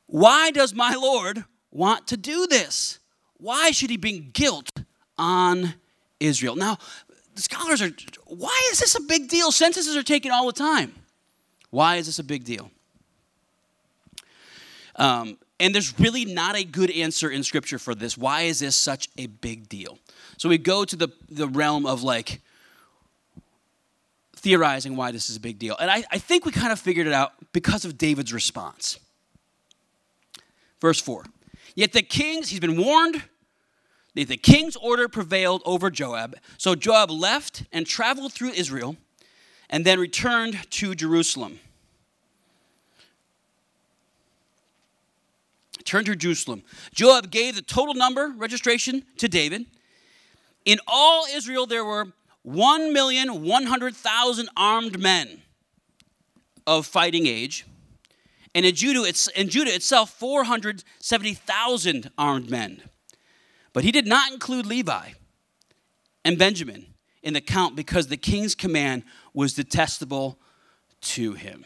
Why 0.06 0.50
does 0.50 0.74
my 0.74 0.94
Lord 0.94 1.44
want 1.70 2.06
to 2.08 2.16
do 2.16 2.46
this? 2.46 2.98
Why 3.42 3.72
should 3.72 3.90
he 3.90 3.96
bring 3.96 4.30
guilt 4.32 4.70
on 5.18 5.74
Israel? 6.20 6.54
Now, 6.54 6.78
the 7.34 7.42
scholars 7.42 7.82
are, 7.82 7.90
why 8.26 8.68
is 8.70 8.78
this 8.78 8.94
a 8.94 9.00
big 9.00 9.28
deal? 9.28 9.50
Censuses 9.50 9.96
are 9.96 10.04
taken 10.04 10.30
all 10.30 10.46
the 10.46 10.52
time. 10.52 10.94
Why 11.70 11.96
is 11.96 12.06
this 12.06 12.20
a 12.20 12.24
big 12.24 12.44
deal? 12.44 12.70
Um, 14.94 15.38
and 15.58 15.74
there's 15.74 15.98
really 15.98 16.24
not 16.24 16.54
a 16.54 16.62
good 16.62 16.90
answer 16.92 17.30
in 17.30 17.42
Scripture 17.42 17.80
for 17.80 17.96
this. 17.96 18.16
Why 18.16 18.42
is 18.42 18.60
this 18.60 18.76
such 18.76 19.08
a 19.18 19.26
big 19.26 19.68
deal? 19.68 19.98
So 20.36 20.48
we 20.48 20.56
go 20.56 20.84
to 20.84 20.94
the, 20.94 21.08
the 21.28 21.48
realm 21.48 21.84
of 21.84 22.04
like 22.04 22.40
theorizing 24.36 24.94
why 24.94 25.10
this 25.10 25.28
is 25.28 25.36
a 25.36 25.40
big 25.40 25.58
deal. 25.58 25.76
And 25.80 25.90
I, 25.90 26.04
I 26.12 26.18
think 26.18 26.44
we 26.44 26.52
kind 26.52 26.70
of 26.70 26.78
figured 26.78 27.08
it 27.08 27.12
out 27.12 27.32
because 27.52 27.84
of 27.84 27.98
David's 27.98 28.32
response. 28.32 29.00
Verse 30.80 31.00
4 31.00 31.24
Yet 31.74 31.92
the 31.92 32.02
kings, 32.02 32.50
he's 32.50 32.60
been 32.60 32.80
warned, 32.80 33.22
the, 34.14 34.24
the 34.24 34.36
king's 34.36 34.76
order 34.76 35.08
prevailed 35.08 35.62
over 35.64 35.90
Joab. 35.90 36.36
So 36.58 36.74
Joab 36.74 37.10
left 37.10 37.64
and 37.72 37.86
traveled 37.86 38.32
through 38.32 38.50
Israel 38.50 38.96
and 39.70 39.84
then 39.84 39.98
returned 39.98 40.70
to 40.70 40.94
Jerusalem. 40.94 41.58
Turned 45.84 46.06
to 46.06 46.14
Jerusalem. 46.14 46.62
Joab 46.94 47.30
gave 47.30 47.56
the 47.56 47.62
total 47.62 47.94
number 47.94 48.32
registration 48.36 49.04
to 49.16 49.28
David. 49.28 49.66
In 50.64 50.78
all 50.86 51.24
Israel, 51.32 51.66
there 51.66 51.84
were 51.84 52.12
1,100,000 52.46 54.46
armed 54.56 55.00
men 55.00 55.42
of 56.66 56.86
fighting 56.86 57.26
age. 57.26 57.66
And 58.54 58.66
in 58.66 58.74
Judah, 58.74 59.10
in 59.34 59.48
Judah 59.48 59.74
itself, 59.74 60.10
470,000 60.10 62.10
armed 62.18 62.50
men. 62.50 62.82
But 63.72 63.84
he 63.84 63.92
did 63.92 64.06
not 64.06 64.32
include 64.32 64.66
Levi 64.66 65.12
and 66.24 66.38
Benjamin 66.38 66.86
in 67.22 67.34
the 67.34 67.40
count 67.40 67.76
because 67.76 68.08
the 68.08 68.16
king's 68.16 68.54
command 68.54 69.04
was 69.32 69.54
detestable 69.54 70.38
to 71.00 71.34
him. 71.34 71.64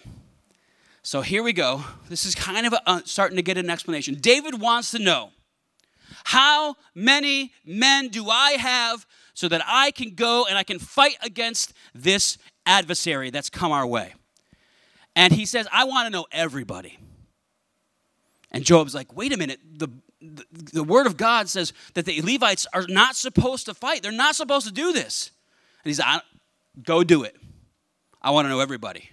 So 1.02 1.20
here 1.20 1.42
we 1.42 1.52
go. 1.52 1.84
This 2.08 2.25
is 2.25 2.34
kind 2.34 2.66
of 2.66 2.72
a, 2.72 2.88
uh, 2.88 3.00
starting 3.04 3.36
to 3.36 3.42
get 3.42 3.58
an 3.58 3.70
explanation. 3.70 4.16
David 4.16 4.60
wants 4.60 4.90
to 4.90 4.98
know 4.98 5.30
how 6.25 6.76
many 6.94 7.52
men 7.64 8.08
do 8.08 8.28
I 8.28 8.52
have 8.52 9.06
so 9.34 9.48
that 9.48 9.62
I 9.66 9.92
can 9.92 10.14
go 10.14 10.46
and 10.48 10.58
I 10.58 10.64
can 10.64 10.78
fight 10.78 11.16
against 11.22 11.72
this 11.94 12.38
adversary 12.64 13.30
that's 13.30 13.50
come 13.50 13.70
our 13.70 13.86
way? 13.86 14.14
And 15.14 15.32
he 15.32 15.46
says, 15.46 15.68
I 15.72 15.84
want 15.84 16.06
to 16.06 16.10
know 16.10 16.26
everybody. 16.32 16.98
And 18.50 18.64
Joab's 18.64 18.94
like, 18.94 19.16
wait 19.16 19.32
a 19.32 19.36
minute. 19.36 19.60
The, 19.64 19.88
the, 20.73 20.83
word 20.83 21.06
of 21.06 21.16
God 21.16 21.49
says 21.49 21.73
that 21.95 22.04
the 22.04 22.21
Levites 22.23 22.66
are 22.73 22.87
not 22.88 23.16
supposed 23.16 23.66
to 23.66 23.75
fight. 23.75 24.02
They're 24.02 24.12
not 24.12 24.35
supposed 24.35 24.66
to 24.66 24.73
do 24.73 24.92
this. 24.92 25.30
And 25.83 25.90
he's 25.90 25.99
like, 25.99 26.23
go 26.83 27.04
do 27.04 27.23
it. 27.23 27.37
I 28.23 28.30
want 28.30 28.47
to 28.47 28.49
know 28.49 28.61
everybody. 28.61 29.11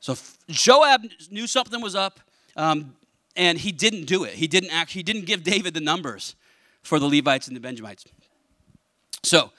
So 0.00 0.16
Joab 0.48 1.06
knew 1.30 1.46
something 1.46 1.80
was 1.80 1.94
up, 1.94 2.20
um, 2.56 2.94
and 3.36 3.56
he 3.56 3.72
didn't 3.72 4.04
do 4.04 4.24
it. 4.24 4.34
He 4.34 4.46
didn't 4.46 4.70
act, 4.70 4.90
he 4.90 5.02
didn't 5.02 5.24
give 5.24 5.42
David 5.42 5.72
the 5.72 5.80
numbers 5.80 6.36
for 6.82 6.98
the 6.98 7.06
Levites 7.06 7.48
and 7.48 7.56
the 7.56 7.60
Benjamites. 7.60 8.04
So 9.22 9.50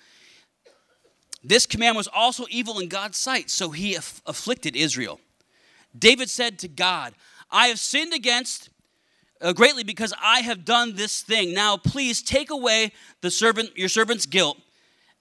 this 1.43 1.65
command 1.65 1.97
was 1.97 2.07
also 2.07 2.45
evil 2.49 2.79
in 2.79 2.89
God's 2.89 3.17
sight, 3.17 3.49
so 3.49 3.71
he 3.71 3.95
aff- 3.95 4.21
afflicted 4.25 4.75
Israel. 4.75 5.19
David 5.97 6.29
said 6.29 6.59
to 6.59 6.67
God, 6.67 7.13
I 7.49 7.67
have 7.67 7.79
sinned 7.79 8.13
against 8.13 8.69
uh, 9.41 9.53
greatly 9.53 9.83
because 9.83 10.13
I 10.21 10.41
have 10.41 10.65
done 10.65 10.95
this 10.95 11.21
thing. 11.21 11.53
Now 11.53 11.77
please 11.77 12.21
take 12.21 12.49
away 12.49 12.91
the 13.21 13.31
servant 13.31 13.77
your 13.77 13.89
servant's 13.89 14.25
guilt, 14.25 14.57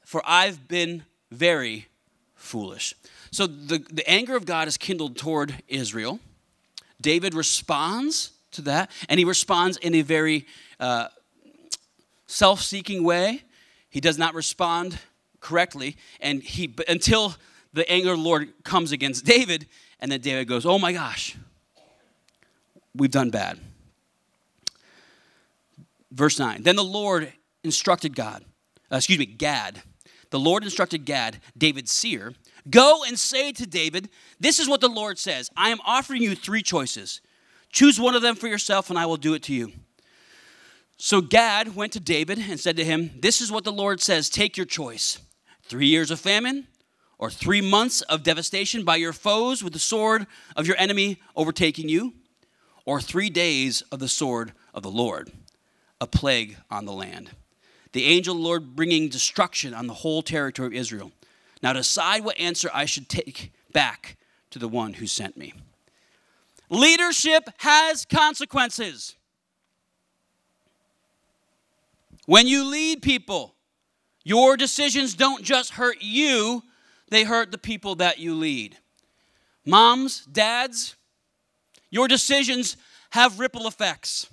for 0.04 0.22
I've 0.24 0.68
been 0.68 1.04
very 1.30 1.88
foolish. 2.34 2.94
So 3.30 3.46
the, 3.46 3.78
the 3.90 4.08
anger 4.08 4.36
of 4.36 4.46
God 4.46 4.68
is 4.68 4.76
kindled 4.76 5.16
toward 5.16 5.62
Israel. 5.66 6.20
David 7.00 7.34
responds 7.34 8.30
to 8.52 8.62
that, 8.62 8.90
and 9.08 9.18
he 9.18 9.24
responds 9.24 9.76
in 9.78 9.94
a 9.94 10.02
very 10.02 10.46
uh, 10.78 11.08
self 12.26 12.60
seeking 12.60 13.02
way. 13.02 13.42
He 13.90 14.00
does 14.00 14.18
not 14.18 14.34
respond 14.34 14.98
correctly, 15.40 15.96
and 16.20 16.42
he 16.42 16.72
until 16.88 17.34
the 17.72 17.88
anger 17.90 18.12
of 18.12 18.18
the 18.18 18.24
Lord 18.24 18.52
comes 18.62 18.92
against 18.92 19.24
David, 19.24 19.66
and 20.00 20.10
then 20.12 20.20
David 20.20 20.46
goes, 20.46 20.64
"Oh 20.64 20.78
my 20.78 20.92
gosh, 20.92 21.36
we've 22.94 23.10
done 23.10 23.30
bad." 23.30 23.58
Verse 26.14 26.38
nine. 26.38 26.62
Then 26.62 26.76
the 26.76 26.84
Lord 26.84 27.32
instructed 27.62 28.14
God, 28.14 28.44
uh, 28.90 28.96
excuse 28.96 29.18
me, 29.18 29.26
Gad. 29.26 29.82
The 30.30 30.38
Lord 30.38 30.64
instructed 30.64 31.04
Gad, 31.04 31.40
David's 31.56 31.92
seer, 31.92 32.34
go 32.68 33.04
and 33.06 33.18
say 33.18 33.52
to 33.52 33.66
David, 33.66 34.08
"This 34.40 34.58
is 34.58 34.68
what 34.68 34.80
the 34.80 34.88
Lord 34.88 35.18
says: 35.18 35.50
I 35.56 35.70
am 35.70 35.80
offering 35.84 36.22
you 36.22 36.34
three 36.34 36.62
choices. 36.62 37.20
Choose 37.70 38.00
one 38.00 38.14
of 38.14 38.22
them 38.22 38.36
for 38.36 38.48
yourself, 38.48 38.90
and 38.90 38.98
I 38.98 39.06
will 39.06 39.16
do 39.16 39.34
it 39.34 39.42
to 39.44 39.54
you." 39.54 39.72
So 40.96 41.20
Gad 41.20 41.74
went 41.74 41.92
to 41.92 42.00
David 42.00 42.38
and 42.38 42.58
said 42.58 42.76
to 42.76 42.84
him, 42.84 43.10
This 43.18 43.40
is 43.40 43.50
what 43.50 43.64
the 43.64 43.72
Lord 43.72 44.00
says 44.00 44.30
take 44.30 44.56
your 44.56 44.66
choice. 44.66 45.18
Three 45.64 45.88
years 45.88 46.10
of 46.10 46.20
famine, 46.20 46.68
or 47.18 47.30
three 47.30 47.60
months 47.60 48.00
of 48.02 48.22
devastation 48.22 48.84
by 48.84 48.96
your 48.96 49.12
foes 49.12 49.62
with 49.62 49.72
the 49.72 49.78
sword 49.78 50.26
of 50.56 50.66
your 50.66 50.76
enemy 50.78 51.20
overtaking 51.34 51.88
you, 51.88 52.14
or 52.84 53.00
three 53.00 53.30
days 53.30 53.82
of 53.90 53.98
the 53.98 54.08
sword 54.08 54.52
of 54.72 54.82
the 54.82 54.90
Lord, 54.90 55.32
a 56.04 56.06
plague 56.06 56.56
on 56.70 56.84
the 56.84 56.92
land. 56.92 57.30
The 57.92 58.04
angel 58.04 58.34
of 58.34 58.40
the 58.40 58.46
Lord 58.46 58.76
bringing 58.76 59.08
destruction 59.08 59.74
on 59.74 59.86
the 59.88 59.94
whole 59.94 60.22
territory 60.22 60.68
of 60.68 60.72
Israel. 60.74 61.10
Now 61.62 61.72
decide 61.72 62.24
what 62.24 62.38
answer 62.38 62.70
I 62.72 62.84
should 62.84 63.08
take 63.08 63.52
back 63.72 64.16
to 64.50 64.58
the 64.58 64.68
one 64.68 64.94
who 64.94 65.06
sent 65.06 65.36
me. 65.36 65.52
Leadership 66.70 67.48
has 67.58 68.04
consequences. 68.04 69.16
When 72.26 72.46
you 72.46 72.64
lead 72.70 73.02
people, 73.02 73.54
Your 74.24 74.56
decisions 74.56 75.14
don't 75.14 75.44
just 75.44 75.72
hurt 75.74 75.98
you, 76.00 76.62
they 77.10 77.24
hurt 77.24 77.52
the 77.52 77.58
people 77.58 77.96
that 77.96 78.18
you 78.18 78.34
lead. 78.34 78.78
Moms, 79.66 80.24
dads, 80.24 80.96
your 81.90 82.08
decisions 82.08 82.76
have 83.10 83.38
ripple 83.38 83.66
effects. 83.66 84.28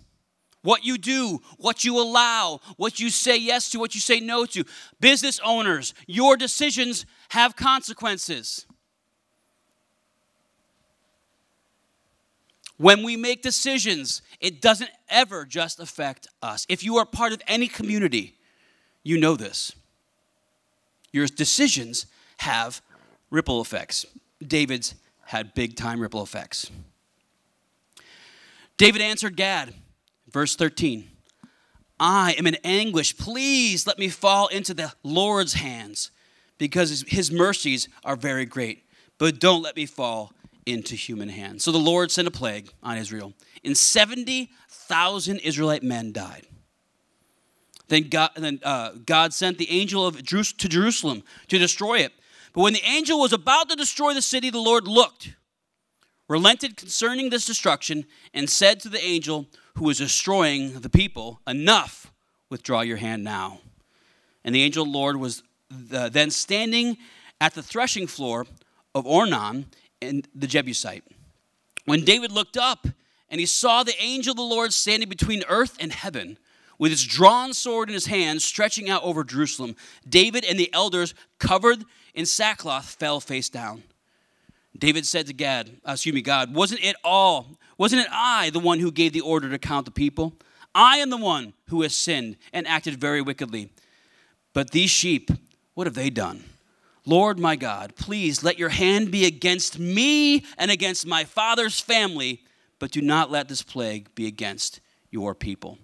What 0.64 0.86
you 0.86 0.98
do, 0.98 1.42
what 1.58 1.84
you 1.84 2.00
allow, 2.00 2.60
what 2.78 3.00
you 3.00 3.10
say 3.10 3.38
yes 3.38 3.72
to, 3.72 3.80
what 3.80 3.96
you 3.96 4.02
say 4.02 4.20
no 4.20 4.46
to. 4.46 4.64
Business 5.00 5.40
owners, 5.44 5.94
your 6.06 6.38
decisions 6.38 7.06
have 7.30 7.56
consequences. 7.56 8.66
When 12.78 13.04
we 13.04 13.16
make 13.16 13.42
decisions, 13.42 14.22
it 14.40 14.62
doesn't 14.62 14.90
ever 15.10 15.46
just 15.46 15.80
affect 15.80 16.28
us. 16.42 16.66
If 16.70 16.84
you 16.84 16.98
are 16.98 17.06
part 17.06 17.32
of 17.32 17.42
any 17.48 17.68
community, 17.68 18.36
you 19.04 19.20
know 19.20 19.36
this. 19.36 19.74
Your 21.12 21.28
decisions 21.28 22.06
have 22.38 22.82
ripple 23.30 23.62
effects. 23.62 24.06
David's 24.46 24.96
had 25.26 25.54
big 25.54 25.76
time 25.76 26.00
ripple 26.00 26.24
effects. 26.24 26.72
David 28.78 29.02
answered 29.02 29.36
Gad, 29.36 29.74
verse 30.32 30.56
13 30.56 31.10
I 32.00 32.34
am 32.34 32.48
in 32.48 32.58
anguish. 32.64 33.16
Please 33.16 33.86
let 33.86 34.00
me 34.00 34.10
fall 34.10 34.48
into 34.48 34.74
the 34.74 34.92
Lord's 35.04 35.54
hands 35.54 36.10
because 36.58 37.04
his 37.08 37.32
mercies 37.32 37.88
are 38.04 38.16
very 38.16 38.46
great. 38.46 38.84
But 39.20 39.40
don't 39.40 39.62
let 39.62 39.76
me 39.76 39.86
fall 39.86 40.34
into 40.66 40.96
human 40.96 41.30
hands. 41.30 41.64
So 41.64 41.72
the 41.72 41.78
Lord 41.78 42.10
sent 42.10 42.28
a 42.28 42.32
plague 42.32 42.72
on 42.82 42.98
Israel, 42.98 43.34
and 43.64 43.78
70,000 43.78 45.40
Israelite 45.40 45.84
men 45.84 46.12
died. 46.12 46.48
Then 47.88 48.10
God, 48.10 48.32
then, 48.36 48.60
uh, 48.64 48.92
God 49.06 49.34
sent 49.34 49.58
the 49.58 49.70
angel 49.70 50.08
of 50.08 50.18
to 50.18 50.70
Jerusalem 50.70 51.24
to 51.50 51.58
destroy 51.58 52.00
it. 52.00 52.14
But 52.54 52.62
when 52.62 52.74
the 52.74 52.84
angel 52.84 53.20
was 53.20 53.34
about 53.34 53.70
to 53.70 53.76
destroy 53.76 54.14
the 54.14 54.22
city, 54.22 54.50
the 54.50 54.60
Lord 54.60 54.88
looked, 54.88 55.34
relented 56.32 56.78
concerning 56.78 57.30
this 57.30 57.46
destruction, 57.46 58.06
and 58.34 58.50
said 58.50 58.80
to 58.80 58.90
the 58.90 59.04
angel 59.04 59.48
who 59.76 59.86
was 59.86 59.98
destroying 59.98 60.80
the 60.80 60.90
people, 60.90 61.42
Enough, 61.46 62.12
withdraw 62.50 62.82
your 62.82 62.98
hand 62.98 63.24
now. 63.24 63.60
And 64.44 64.56
the 64.56 64.64
angel 64.64 64.84
of 64.84 64.92
the 64.92 64.98
Lord 64.98 65.18
was 65.18 65.44
uh, 65.94 66.10
then 66.10 66.32
standing 66.32 66.98
at 67.40 67.54
the 67.54 67.62
threshing 67.62 68.08
floor 68.08 68.48
of 68.96 69.06
Ornan 69.06 69.66
in 70.00 70.24
the 70.34 70.48
Jebusite. 70.48 71.04
When 71.86 72.06
David 72.06 72.32
looked 72.32 72.58
up 72.58 72.88
and 73.30 73.40
he 73.40 73.46
saw 73.46 73.84
the 73.84 74.02
angel 74.02 74.32
of 74.32 74.38
the 74.38 74.44
Lord 74.44 74.74
standing 74.74 75.10
between 75.10 75.44
earth 75.50 75.78
and 75.80 75.92
heaven, 75.92 76.38
with 76.78 76.92
his 76.92 77.06
drawn 77.06 77.54
sword 77.54 77.90
in 77.90 77.94
his 77.94 78.08
hand, 78.08 78.42
stretching 78.42 78.90
out 78.90 79.04
over 79.04 79.24
Jerusalem. 79.24 79.76
David 80.10 80.44
and 80.44 80.58
the 80.58 80.74
elders, 80.74 81.14
covered 81.38 81.86
in 82.16 82.26
sackcloth, 82.26 82.96
fell 82.96 83.20
face 83.20 83.50
down. 83.50 83.84
David 84.78 85.06
said 85.06 85.28
to 85.28 85.34
Gad, 85.34 85.70
uh, 85.88 85.94
excuse 85.94 86.16
me, 86.16 86.22
God, 86.22 86.54
wasn't 86.54 86.84
it 86.84 86.96
all, 87.04 87.58
wasn't 87.78 88.04
it 88.04 88.08
I, 88.12 88.50
the 88.50 88.60
one 88.60 88.80
who 88.80 88.92
gave 88.92 89.14
the 89.14 89.22
order 89.22 89.50
to 89.50 89.60
count 89.60 89.86
the 89.86 89.92
people? 89.92 90.34
I 90.74 90.98
am 90.98 91.10
the 91.10 91.18
one 91.18 91.54
who 91.68 91.82
has 91.82 91.96
sinned 91.96 92.38
and 92.54 92.68
acted 92.68 93.00
very 93.00 93.22
wickedly. 93.22 93.70
But 94.54 94.72
these 94.72 94.90
sheep, 94.90 95.30
what 95.74 95.88
have 95.88 95.96
they 95.96 96.10
done? 96.10 96.44
Lord 97.06 97.40
my 97.40 97.56
God, 97.56 97.96
please 97.96 98.44
let 98.44 98.60
your 98.60 98.70
hand 98.70 99.12
be 99.12 99.26
against 99.26 99.80
me 99.80 100.46
and 100.58 100.70
against 100.70 101.06
my 101.06 101.24
father's 101.24 101.80
family, 101.80 102.44
but 102.80 102.92
do 102.92 103.02
not 103.02 103.32
let 103.32 103.50
this 103.50 103.64
plague 103.64 104.14
be 104.14 104.28
against 104.28 104.80
your 105.10 105.34
people. 105.34 105.80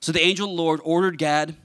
So 0.00 0.12
the 0.12 0.22
angel 0.22 0.50
of 0.50 0.56
the 0.56 0.62
Lord 0.62 0.80
ordered 0.82 1.18
Gad 1.18 1.56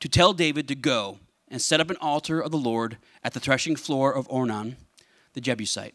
to 0.00 0.08
tell 0.08 0.32
David 0.32 0.68
to 0.68 0.74
go 0.74 1.18
and 1.48 1.60
set 1.60 1.80
up 1.80 1.90
an 1.90 1.96
altar 2.00 2.40
of 2.40 2.50
the 2.50 2.58
Lord 2.58 2.98
at 3.24 3.32
the 3.32 3.40
threshing 3.40 3.76
floor 3.76 4.12
of 4.12 4.28
Ornan, 4.28 4.76
the 5.36 5.40
Jebusite. 5.42 5.94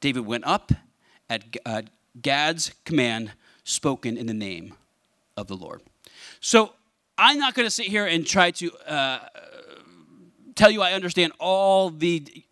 David 0.00 0.26
went 0.26 0.46
up 0.46 0.70
at 1.28 1.42
uh, 1.64 1.82
Gad's 2.20 2.70
command, 2.84 3.32
spoken 3.64 4.16
in 4.16 4.26
the 4.26 4.34
name 4.34 4.74
of 5.38 5.48
the 5.48 5.56
Lord. 5.56 5.80
So 6.40 6.74
I'm 7.16 7.38
not 7.38 7.54
going 7.54 7.66
to 7.66 7.70
sit 7.70 7.86
here 7.86 8.04
and 8.04 8.26
try 8.26 8.50
to 8.52 8.72
uh, 8.86 9.20
tell 10.54 10.70
you 10.70 10.82
I 10.82 10.92
understand 10.92 11.32
all 11.40 11.88
the 11.88 12.44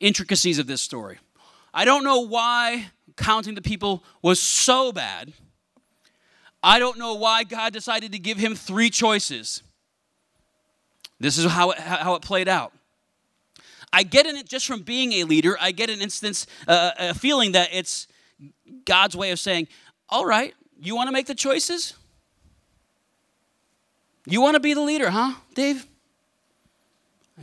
intricacies 0.00 0.58
of 0.58 0.66
this 0.66 0.82
story. 0.82 1.18
I 1.72 1.86
don't 1.86 2.04
know 2.04 2.20
why 2.20 2.90
counting 3.16 3.54
the 3.54 3.62
people 3.62 4.04
was 4.20 4.40
so 4.40 4.92
bad. 4.92 5.32
I 6.62 6.78
don't 6.78 6.98
know 6.98 7.14
why 7.14 7.44
God 7.44 7.72
decided 7.72 8.12
to 8.12 8.18
give 8.18 8.36
him 8.36 8.54
three 8.54 8.90
choices. 8.90 9.62
This 11.18 11.38
is 11.38 11.50
how 11.50 11.70
it, 11.70 11.78
how 11.78 12.14
it 12.16 12.22
played 12.22 12.48
out. 12.48 12.72
I 13.92 14.02
get 14.02 14.26
in 14.26 14.36
it 14.36 14.46
just 14.48 14.66
from 14.66 14.82
being 14.82 15.12
a 15.14 15.24
leader. 15.24 15.56
I 15.60 15.72
get 15.72 15.90
an 15.90 16.00
instance, 16.00 16.46
uh, 16.66 16.90
a 16.98 17.14
feeling 17.14 17.52
that 17.52 17.70
it's 17.72 18.06
God's 18.84 19.16
way 19.16 19.30
of 19.30 19.38
saying, 19.38 19.68
all 20.08 20.26
right, 20.26 20.54
you 20.80 20.94
want 20.94 21.08
to 21.08 21.12
make 21.12 21.26
the 21.26 21.34
choices? 21.34 21.94
You 24.26 24.40
want 24.40 24.54
to 24.54 24.60
be 24.60 24.74
the 24.74 24.80
leader, 24.80 25.10
huh, 25.10 25.34
Dave? 25.54 25.86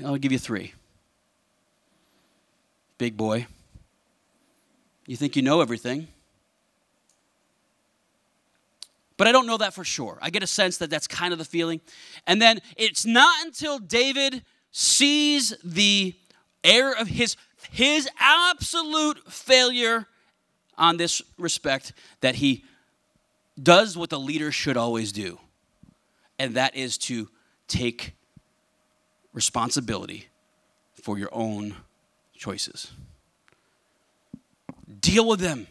I'll 0.04 0.18
give 0.18 0.32
you 0.32 0.40
three. 0.40 0.74
Big 2.98 3.18
boy. 3.18 3.48
You 5.08 5.16
think 5.16 5.36
you 5.36 5.42
know 5.42 5.62
everything. 5.62 6.08
But 9.18 9.28
I 9.28 9.32
don't 9.32 9.48
know 9.48 9.58
that 9.58 9.74
for 9.74 9.84
sure. 9.84 10.18
I 10.22 10.30
get 10.30 10.44
a 10.44 10.48
sense 10.48 10.78
that 10.78 10.90
that's 10.90 11.08
kind 11.08 11.32
of 11.32 11.40
the 11.40 11.46
feeling. 11.46 11.80
And 12.28 12.42
then 12.42 12.60
it's 12.76 13.06
not 13.06 13.46
until 13.46 13.80
David 13.80 14.44
sees 14.72 15.54
the 15.64 16.14
error 16.66 16.94
of 16.98 17.08
his 17.08 17.38
his 17.72 18.10
absolute 18.20 19.32
failure 19.32 20.08
on 20.78 20.98
this 20.98 21.22
respect 21.38 21.94
that 22.22 22.36
he 22.36 22.64
does 23.62 23.98
what 23.98 24.10
the 24.10 24.20
leader 24.20 24.52
should 24.52 24.78
always 24.78 25.12
do. 25.12 25.40
And 26.38 26.56
that 26.56 26.76
is 26.76 26.98
to 27.00 27.30
take 27.68 28.14
responsibility 29.34 30.28
for 30.94 31.18
your 31.18 31.30
own 31.32 31.76
choices. 32.36 32.92
Deal 35.00 35.28
with 35.28 35.40
them. 35.40 35.68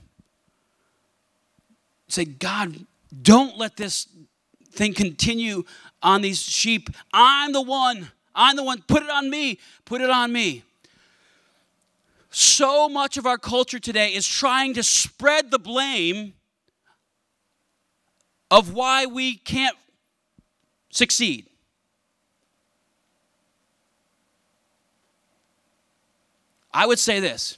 Say, 2.09 2.25
God, 2.25 2.87
don't 3.23 3.57
let 3.59 3.77
this 3.77 4.09
thing 4.73 4.95
continue 4.95 5.65
on 6.03 6.23
these 6.23 6.43
sheep. 6.43 6.91
I'm 7.13 7.53
the 7.53 7.63
one. 7.63 8.11
I'm 8.35 8.57
the 8.57 8.65
one. 8.65 8.83
Put 8.87 9.03
it 9.03 9.11
on 9.11 9.31
me. 9.31 9.59
Put 9.85 10.01
it 10.01 10.11
on 10.11 10.33
me. 10.33 10.65
So 12.37 12.89
much 12.89 13.17
of 13.17 13.27
our 13.27 13.39
culture 13.39 13.79
today 13.79 14.09
is 14.13 14.27
trying 14.27 14.75
to 14.75 14.83
spread 14.83 15.53
the 15.53 15.59
blame 15.61 16.33
of 18.51 18.73
why 18.73 19.07
we 19.07 19.37
can't 19.37 19.77
succeed. 20.91 21.47
I 26.73 26.87
would 26.87 26.99
say 26.99 27.21
this 27.21 27.57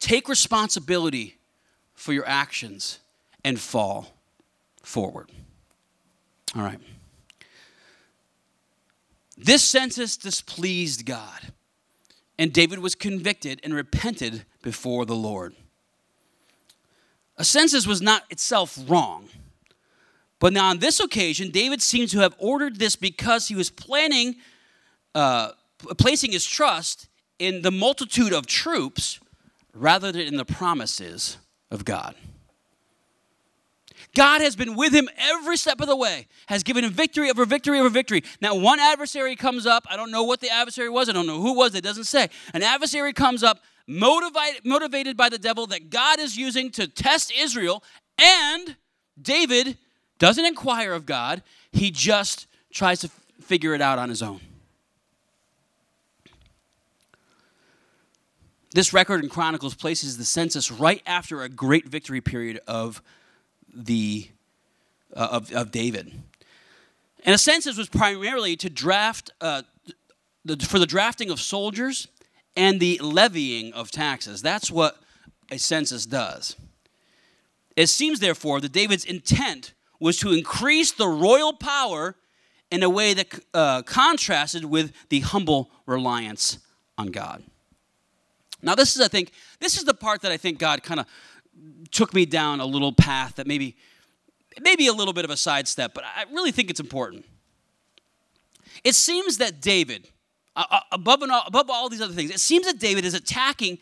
Take 0.00 0.30
responsibility 0.30 1.36
for 1.92 2.14
your 2.14 2.26
actions 2.26 3.00
and 3.44 3.60
fall 3.60 4.14
forward. 4.82 5.30
All 6.56 6.62
right. 6.62 6.80
This 9.38 9.62
census 9.62 10.16
displeased 10.16 11.06
God, 11.06 11.52
and 12.38 12.52
David 12.52 12.80
was 12.80 12.96
convicted 12.96 13.60
and 13.62 13.72
repented 13.72 14.44
before 14.62 15.06
the 15.06 15.14
Lord. 15.14 15.54
A 17.36 17.44
census 17.44 17.86
was 17.86 18.02
not 18.02 18.24
itself 18.30 18.76
wrong. 18.88 19.28
But 20.40 20.52
now, 20.52 20.70
on 20.70 20.78
this 20.78 21.00
occasion, 21.00 21.50
David 21.50 21.80
seems 21.80 22.10
to 22.12 22.18
have 22.18 22.34
ordered 22.38 22.78
this 22.78 22.96
because 22.96 23.48
he 23.48 23.54
was 23.54 23.70
planning, 23.70 24.36
uh, 25.14 25.50
placing 25.96 26.32
his 26.32 26.44
trust 26.44 27.08
in 27.38 27.62
the 27.62 27.70
multitude 27.70 28.32
of 28.32 28.46
troops 28.46 29.20
rather 29.72 30.10
than 30.12 30.22
in 30.22 30.36
the 30.36 30.44
promises 30.44 31.38
of 31.70 31.84
God. 31.84 32.14
God 34.14 34.40
has 34.40 34.56
been 34.56 34.74
with 34.74 34.92
him 34.92 35.08
every 35.16 35.56
step 35.56 35.80
of 35.80 35.86
the 35.86 35.96
way, 35.96 36.26
has 36.46 36.62
given 36.62 36.84
him 36.84 36.90
victory 36.90 37.30
over 37.30 37.44
victory 37.44 37.78
over 37.78 37.88
victory. 37.88 38.24
Now, 38.40 38.54
one 38.54 38.80
adversary 38.80 39.36
comes 39.36 39.66
up. 39.66 39.86
I 39.88 39.96
don't 39.96 40.10
know 40.10 40.24
what 40.24 40.40
the 40.40 40.50
adversary 40.50 40.88
was. 40.88 41.08
I 41.08 41.12
don't 41.12 41.26
know 41.26 41.40
who 41.40 41.52
it 41.52 41.56
was. 41.56 41.74
It 41.74 41.84
doesn't 41.84 42.04
say. 42.04 42.28
An 42.54 42.62
adversary 42.62 43.12
comes 43.12 43.42
up, 43.42 43.60
motivated, 43.86 44.64
motivated 44.64 45.16
by 45.16 45.28
the 45.28 45.38
devil 45.38 45.66
that 45.68 45.90
God 45.90 46.18
is 46.18 46.36
using 46.36 46.70
to 46.72 46.88
test 46.88 47.32
Israel. 47.36 47.84
And 48.18 48.76
David 49.20 49.78
doesn't 50.18 50.44
inquire 50.44 50.92
of 50.92 51.06
God, 51.06 51.42
he 51.70 51.90
just 51.90 52.46
tries 52.72 53.00
to 53.00 53.10
figure 53.40 53.74
it 53.74 53.80
out 53.80 53.98
on 53.98 54.08
his 54.08 54.22
own. 54.22 54.40
This 58.74 58.92
record 58.92 59.22
in 59.22 59.30
Chronicles 59.30 59.74
places 59.74 60.18
the 60.18 60.24
census 60.24 60.70
right 60.70 61.02
after 61.06 61.42
a 61.42 61.48
great 61.48 61.86
victory 61.86 62.20
period 62.20 62.60
of 62.66 63.00
the 63.74 64.28
uh, 65.14 65.28
of, 65.32 65.52
of 65.52 65.70
David. 65.70 66.12
And 67.24 67.34
a 67.34 67.38
census 67.38 67.76
was 67.76 67.88
primarily 67.88 68.56
to 68.56 68.70
draft, 68.70 69.30
uh, 69.40 69.62
the, 70.44 70.56
for 70.56 70.78
the 70.78 70.86
drafting 70.86 71.30
of 71.30 71.40
soldiers 71.40 72.08
and 72.56 72.80
the 72.80 72.98
levying 73.02 73.72
of 73.72 73.90
taxes. 73.90 74.42
That's 74.42 74.70
what 74.70 74.98
a 75.50 75.58
census 75.58 76.06
does. 76.06 76.56
It 77.76 77.88
seems, 77.88 78.20
therefore, 78.20 78.60
that 78.60 78.72
David's 78.72 79.04
intent 79.04 79.72
was 80.00 80.16
to 80.18 80.32
increase 80.32 80.92
the 80.92 81.08
royal 81.08 81.52
power 81.52 82.16
in 82.70 82.82
a 82.82 82.90
way 82.90 83.14
that 83.14 83.38
uh, 83.54 83.82
contrasted 83.82 84.64
with 84.64 84.92
the 85.08 85.20
humble 85.20 85.70
reliance 85.86 86.58
on 86.96 87.08
God. 87.08 87.42
Now, 88.60 88.74
this 88.74 88.96
is, 88.96 89.00
I 89.00 89.08
think, 89.08 89.32
this 89.60 89.76
is 89.76 89.84
the 89.84 89.94
part 89.94 90.22
that 90.22 90.32
I 90.32 90.36
think 90.36 90.58
God 90.58 90.82
kind 90.82 91.00
of 91.00 91.06
took 91.90 92.14
me 92.14 92.26
down 92.26 92.60
a 92.60 92.66
little 92.66 92.92
path 92.92 93.36
that 93.36 93.46
maybe, 93.46 93.76
maybe 94.60 94.86
a 94.86 94.92
little 94.92 95.14
bit 95.14 95.24
of 95.24 95.30
a 95.30 95.36
sidestep, 95.36 95.94
but 95.94 96.04
I 96.04 96.24
really 96.32 96.52
think 96.52 96.70
it's 96.70 96.80
important. 96.80 97.24
It 98.84 98.94
seems 98.94 99.38
that 99.38 99.60
David, 99.60 100.08
uh, 100.54 100.64
uh 100.70 100.80
above, 100.92 101.22
all, 101.22 101.42
above 101.46 101.70
all 101.70 101.88
these 101.88 102.00
other 102.00 102.12
things, 102.14 102.30
it 102.30 102.40
seems 102.40 102.66
that 102.66 102.78
David 102.78 103.04
is 103.04 103.14
attacking 103.14 103.78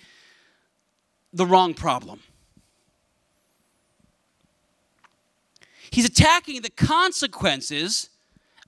the 1.33 1.45
wrong 1.45 1.75
problem. 1.75 2.21
He's 5.91 6.05
attacking 6.05 6.63
the 6.63 6.71
consequences 6.71 8.11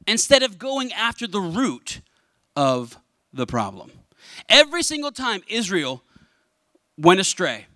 instead 0.07 0.43
of 0.43 0.59
going 0.59 0.93
after 0.93 1.27
the 1.27 1.41
root 1.41 2.01
of 2.57 2.99
the 3.33 3.47
problem. 3.47 3.91
Every 4.49 4.83
single 4.83 5.13
time 5.13 5.43
Israel 5.49 6.03
went 6.97 7.21
astray, 7.21 7.67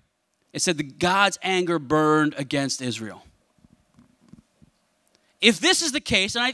it 0.52 0.60
said 0.60 0.78
that 0.78 0.98
God's 0.98 1.38
anger 1.42 1.78
burned 1.78 2.34
against 2.36 2.82
Israel. 2.82 3.24
If 5.40 5.58
this 5.58 5.82
is 5.82 5.92
the 5.92 6.00
case, 6.00 6.36
and 6.36 6.44
I, 6.44 6.52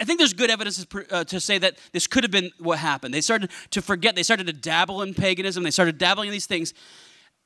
I 0.00 0.04
think 0.04 0.18
there's 0.18 0.32
good 0.32 0.50
evidence 0.50 0.84
uh, 1.10 1.24
to 1.24 1.40
say 1.40 1.58
that 1.58 1.78
this 1.92 2.06
could 2.06 2.24
have 2.24 2.30
been 2.30 2.50
what 2.58 2.78
happened. 2.78 3.14
They 3.14 3.20
started 3.20 3.50
to 3.70 3.82
forget, 3.82 4.16
they 4.16 4.22
started 4.22 4.46
to 4.46 4.52
dabble 4.52 5.02
in 5.02 5.14
paganism, 5.14 5.62
they 5.62 5.70
started 5.70 5.98
dabbling 5.98 6.28
in 6.28 6.32
these 6.32 6.46
things, 6.46 6.74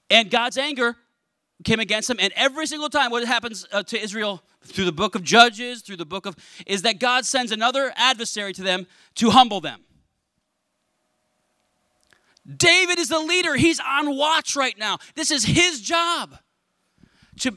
and 0.08 0.30
God's 0.30 0.56
anger 0.56 0.96
came 1.64 1.80
against 1.80 2.08
them. 2.08 2.16
And 2.20 2.32
every 2.34 2.66
single 2.66 2.88
time, 2.88 3.10
what 3.10 3.24
happens 3.24 3.66
uh, 3.70 3.82
to 3.84 4.00
Israel 4.00 4.42
through 4.64 4.86
the 4.86 4.92
book 4.92 5.14
of 5.14 5.22
Judges, 5.22 5.82
through 5.82 5.96
the 5.96 6.06
book 6.06 6.26
of, 6.26 6.36
is 6.66 6.82
that 6.82 6.98
God 6.98 7.26
sends 7.26 7.52
another 7.52 7.92
adversary 7.96 8.52
to 8.54 8.62
them 8.62 8.86
to 9.16 9.30
humble 9.30 9.60
them. 9.60 9.80
David 12.56 12.98
is 12.98 13.08
the 13.08 13.18
leader. 13.18 13.56
He's 13.56 13.80
on 13.80 14.16
watch 14.16 14.56
right 14.56 14.78
now. 14.78 14.98
This 15.14 15.30
is 15.30 15.44
his 15.44 15.80
job 15.80 16.36
to, 17.40 17.56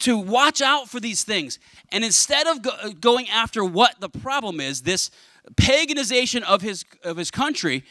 to 0.00 0.16
watch 0.18 0.60
out 0.60 0.88
for 0.88 1.00
these 1.00 1.24
things. 1.24 1.58
And 1.90 2.04
instead 2.04 2.46
of 2.46 2.62
go, 2.62 2.72
going 3.00 3.28
after 3.28 3.64
what 3.64 4.00
the 4.00 4.08
problem 4.08 4.60
is, 4.60 4.82
this 4.82 5.10
paganization 5.54 6.42
of 6.42 6.62
his, 6.62 6.84
of 7.04 7.16
his 7.16 7.30
country, 7.30 7.84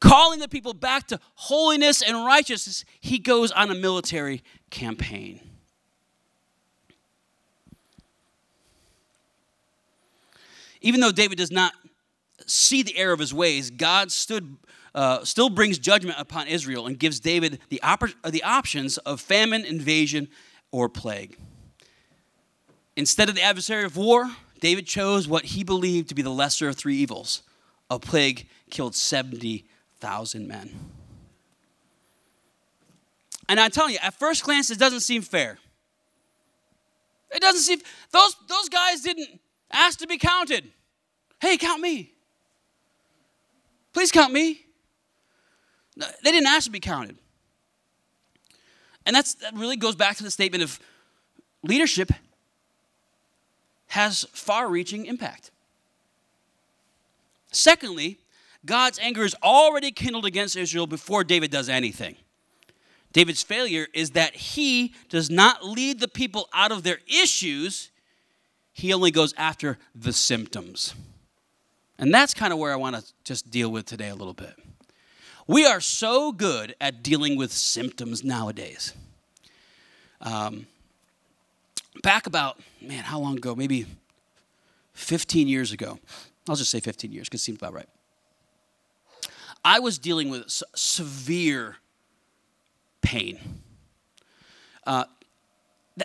calling 0.00 0.38
the 0.38 0.48
people 0.48 0.74
back 0.74 1.06
to 1.08 1.20
holiness 1.34 2.02
and 2.02 2.24
righteousness, 2.24 2.84
he 3.00 3.18
goes 3.18 3.50
on 3.50 3.70
a 3.70 3.74
military 3.74 4.42
campaign. 4.70 5.40
Even 10.80 11.00
though 11.00 11.12
David 11.12 11.38
does 11.38 11.50
not 11.50 11.72
see 12.46 12.82
the 12.82 12.96
error 12.98 13.14
of 13.14 13.18
his 13.18 13.32
ways, 13.32 13.70
God 13.70 14.12
stood, 14.12 14.58
uh, 14.94 15.24
still 15.24 15.50
brings 15.50 15.78
judgment 15.78 16.18
upon 16.18 16.46
Israel 16.46 16.86
and 16.86 16.98
gives 16.98 17.20
David 17.20 17.60
the, 17.68 17.82
op- 17.82 18.22
the 18.24 18.42
options 18.42 18.98
of 18.98 19.20
famine, 19.20 19.64
invasion, 19.64 20.28
or 20.70 20.88
plague. 20.88 21.36
Instead 22.96 23.28
of 23.28 23.34
the 23.34 23.42
adversary 23.42 23.84
of 23.84 23.96
war, 23.96 24.30
David 24.60 24.86
chose 24.86 25.26
what 25.26 25.46
he 25.46 25.64
believed 25.64 26.08
to 26.08 26.14
be 26.14 26.22
the 26.22 26.30
lesser 26.30 26.68
of 26.68 26.76
three 26.76 26.96
evils. 26.96 27.42
A 27.90 27.98
plague 27.98 28.46
killed 28.70 28.94
70,000 28.94 30.48
men. 30.48 30.70
And 33.48 33.60
I'm 33.60 33.70
telling 33.70 33.92
you, 33.92 33.98
at 34.02 34.14
first 34.14 34.42
glance, 34.42 34.70
it 34.70 34.78
doesn't 34.78 35.00
seem 35.00 35.22
fair. 35.22 35.58
It 37.30 37.40
doesn't 37.42 37.60
seem, 37.60 37.80
those, 38.12 38.36
those 38.48 38.68
guys 38.68 39.00
didn't 39.00 39.40
ask 39.70 39.98
to 39.98 40.06
be 40.06 40.18
counted. 40.18 40.70
Hey, 41.40 41.56
count 41.56 41.80
me. 41.80 42.12
Please 43.92 44.10
count 44.10 44.32
me. 44.32 44.63
They 45.96 46.32
didn't 46.32 46.46
ask 46.46 46.64
to 46.64 46.70
be 46.70 46.80
counted. 46.80 47.16
And 49.06 49.14
that's, 49.14 49.34
that 49.34 49.54
really 49.54 49.76
goes 49.76 49.94
back 49.94 50.16
to 50.16 50.24
the 50.24 50.30
statement 50.30 50.64
of 50.64 50.80
leadership 51.62 52.10
has 53.88 54.24
far 54.32 54.68
reaching 54.68 55.06
impact. 55.06 55.50
Secondly, 57.52 58.18
God's 58.66 58.98
anger 58.98 59.22
is 59.22 59.36
already 59.42 59.92
kindled 59.92 60.24
against 60.24 60.56
Israel 60.56 60.86
before 60.86 61.22
David 61.22 61.50
does 61.50 61.68
anything. 61.68 62.16
David's 63.12 63.42
failure 63.42 63.86
is 63.94 64.10
that 64.10 64.34
he 64.34 64.94
does 65.08 65.30
not 65.30 65.64
lead 65.64 66.00
the 66.00 66.08
people 66.08 66.48
out 66.52 66.72
of 66.72 66.82
their 66.82 66.98
issues, 67.06 67.90
he 68.72 68.92
only 68.92 69.12
goes 69.12 69.32
after 69.36 69.78
the 69.94 70.12
symptoms. 70.12 70.94
And 71.96 72.12
that's 72.12 72.34
kind 72.34 72.52
of 72.52 72.58
where 72.58 72.72
I 72.72 72.76
want 72.76 72.96
to 72.96 73.04
just 73.22 73.50
deal 73.50 73.70
with 73.70 73.86
today 73.86 74.08
a 74.08 74.16
little 74.16 74.34
bit. 74.34 74.58
We 75.46 75.66
are 75.66 75.80
so 75.80 76.32
good 76.32 76.74
at 76.80 77.02
dealing 77.02 77.36
with 77.36 77.52
symptoms 77.52 78.24
nowadays. 78.24 78.94
Um, 80.20 80.66
back 82.02 82.26
about, 82.26 82.58
man, 82.80 83.04
how 83.04 83.18
long 83.18 83.36
ago? 83.36 83.54
Maybe 83.54 83.86
15 84.94 85.46
years 85.46 85.70
ago. 85.72 85.98
I'll 86.48 86.56
just 86.56 86.70
say 86.70 86.80
15 86.80 87.12
years 87.12 87.28
because 87.28 87.42
it 87.42 87.44
seems 87.44 87.58
about 87.58 87.74
right. 87.74 87.88
I 89.64 89.80
was 89.80 89.98
dealing 89.98 90.30
with 90.30 90.44
severe 90.74 91.76
pain. 93.02 93.38
Uh, 94.86 95.04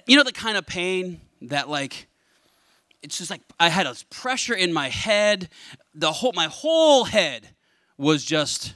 you 0.06 0.16
know 0.16 0.24
the 0.24 0.32
kind 0.32 0.58
of 0.58 0.66
pain 0.66 1.20
that 1.42 1.68
like 1.68 2.08
it's 3.02 3.18
just 3.18 3.30
like 3.30 3.42
I 3.60 3.70
had 3.70 3.86
a 3.86 3.96
pressure 4.10 4.54
in 4.54 4.72
my 4.72 4.90
head. 4.90 5.50
The 5.94 6.12
whole 6.12 6.32
my 6.34 6.46
whole 6.46 7.06
head 7.06 7.50
was 7.98 8.24
just 8.24 8.74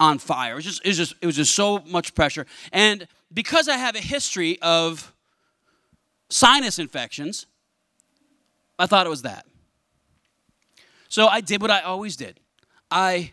on 0.00 0.18
fire. 0.18 0.52
It 0.52 0.56
was 0.56 0.64
just 0.64 0.84
it 0.84 0.88
was 0.88 0.96
just 0.96 1.14
it 1.20 1.26
was 1.26 1.36
just 1.36 1.54
so 1.54 1.80
much 1.86 2.14
pressure. 2.14 2.46
And 2.72 3.06
because 3.32 3.68
I 3.68 3.76
have 3.76 3.96
a 3.96 4.00
history 4.00 4.58
of 4.62 5.12
sinus 6.28 6.78
infections, 6.78 7.46
I 8.78 8.86
thought 8.86 9.06
it 9.06 9.10
was 9.10 9.22
that. 9.22 9.46
So 11.08 11.28
I 11.28 11.40
did 11.40 11.62
what 11.62 11.70
I 11.70 11.80
always 11.80 12.16
did. 12.16 12.40
I 12.90 13.32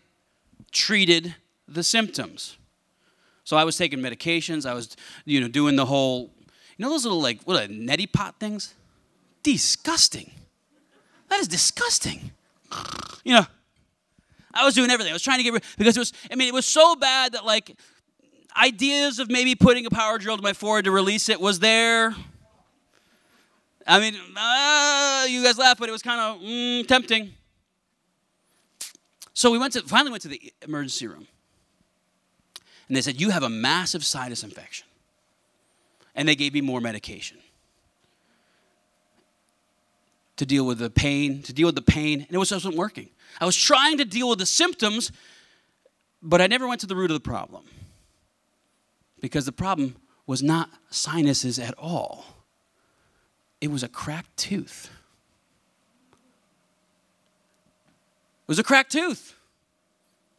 treated 0.71 1.35
the 1.67 1.83
symptoms. 1.83 2.57
So 3.43 3.57
I 3.57 3.63
was 3.63 3.75
taking 3.75 3.99
medications. 3.99 4.69
I 4.69 4.73
was, 4.73 4.95
you 5.25 5.41
know, 5.41 5.47
doing 5.47 5.75
the 5.75 5.85
whole, 5.85 6.31
you 6.77 6.83
know, 6.85 6.89
those 6.89 7.03
little 7.03 7.21
like 7.21 7.41
what, 7.43 7.69
neti 7.69 8.11
pot 8.11 8.39
things. 8.39 8.75
Disgusting. 9.43 10.31
That 11.29 11.39
is 11.39 11.47
disgusting. 11.47 12.31
You 13.23 13.35
know, 13.35 13.45
I 14.53 14.65
was 14.65 14.73
doing 14.73 14.89
everything. 14.91 15.11
I 15.11 15.15
was 15.15 15.21
trying 15.21 15.37
to 15.39 15.43
get 15.43 15.53
rid 15.53 15.63
because 15.77 15.97
it 15.97 15.99
was. 15.99 16.13
I 16.31 16.35
mean, 16.35 16.47
it 16.47 16.53
was 16.53 16.65
so 16.65 16.95
bad 16.95 17.33
that 17.33 17.45
like 17.45 17.75
ideas 18.55 19.19
of 19.19 19.29
maybe 19.29 19.55
putting 19.55 19.85
a 19.85 19.89
power 19.89 20.17
drill 20.17 20.37
to 20.37 20.43
my 20.43 20.53
forehead 20.53 20.85
to 20.85 20.91
release 20.91 21.29
it 21.29 21.39
was 21.39 21.59
there. 21.59 22.15
I 23.87 23.99
mean, 23.99 24.15
uh, 24.37 25.25
you 25.27 25.43
guys 25.43 25.57
laugh, 25.57 25.77
but 25.79 25.89
it 25.89 25.91
was 25.91 26.01
kind 26.01 26.19
of 26.19 26.41
mm, 26.41 26.87
tempting. 26.87 27.33
So 29.33 29.49
we 29.49 29.57
went 29.57 29.73
to 29.73 29.81
finally 29.83 30.11
went 30.11 30.23
to 30.23 30.27
the 30.27 30.53
emergency 30.61 31.07
room. 31.07 31.27
And 32.87 32.97
they 32.97 33.01
said, 33.01 33.21
You 33.21 33.29
have 33.29 33.43
a 33.43 33.49
massive 33.49 34.03
sinus 34.03 34.43
infection. 34.43 34.85
And 36.13 36.27
they 36.27 36.35
gave 36.35 36.53
me 36.53 36.59
more 36.61 36.81
medication 36.81 37.37
to 40.35 40.45
deal 40.45 40.65
with 40.65 40.79
the 40.79 40.89
pain, 40.89 41.41
to 41.43 41.53
deal 41.53 41.67
with 41.67 41.75
the 41.75 41.81
pain, 41.81 42.21
and 42.21 42.31
it 42.31 42.37
was, 42.37 42.51
wasn't 42.51 42.75
working. 42.75 43.09
I 43.39 43.45
was 43.45 43.55
trying 43.55 43.97
to 43.97 44.05
deal 44.05 44.29
with 44.29 44.39
the 44.39 44.45
symptoms, 44.45 45.11
but 46.21 46.41
I 46.41 46.47
never 46.47 46.67
went 46.67 46.81
to 46.81 46.87
the 46.87 46.95
root 46.95 47.11
of 47.11 47.15
the 47.15 47.19
problem. 47.19 47.65
Because 49.19 49.45
the 49.45 49.51
problem 49.51 49.95
was 50.25 50.41
not 50.43 50.69
sinuses 50.89 51.59
at 51.59 51.73
all, 51.77 52.25
it 53.59 53.69
was 53.69 53.83
a 53.83 53.87
cracked 53.87 54.35
tooth. 54.37 54.89
It 58.41 58.47
was 58.47 58.59
a 58.59 58.63
cracked 58.63 58.91
tooth. 58.91 59.35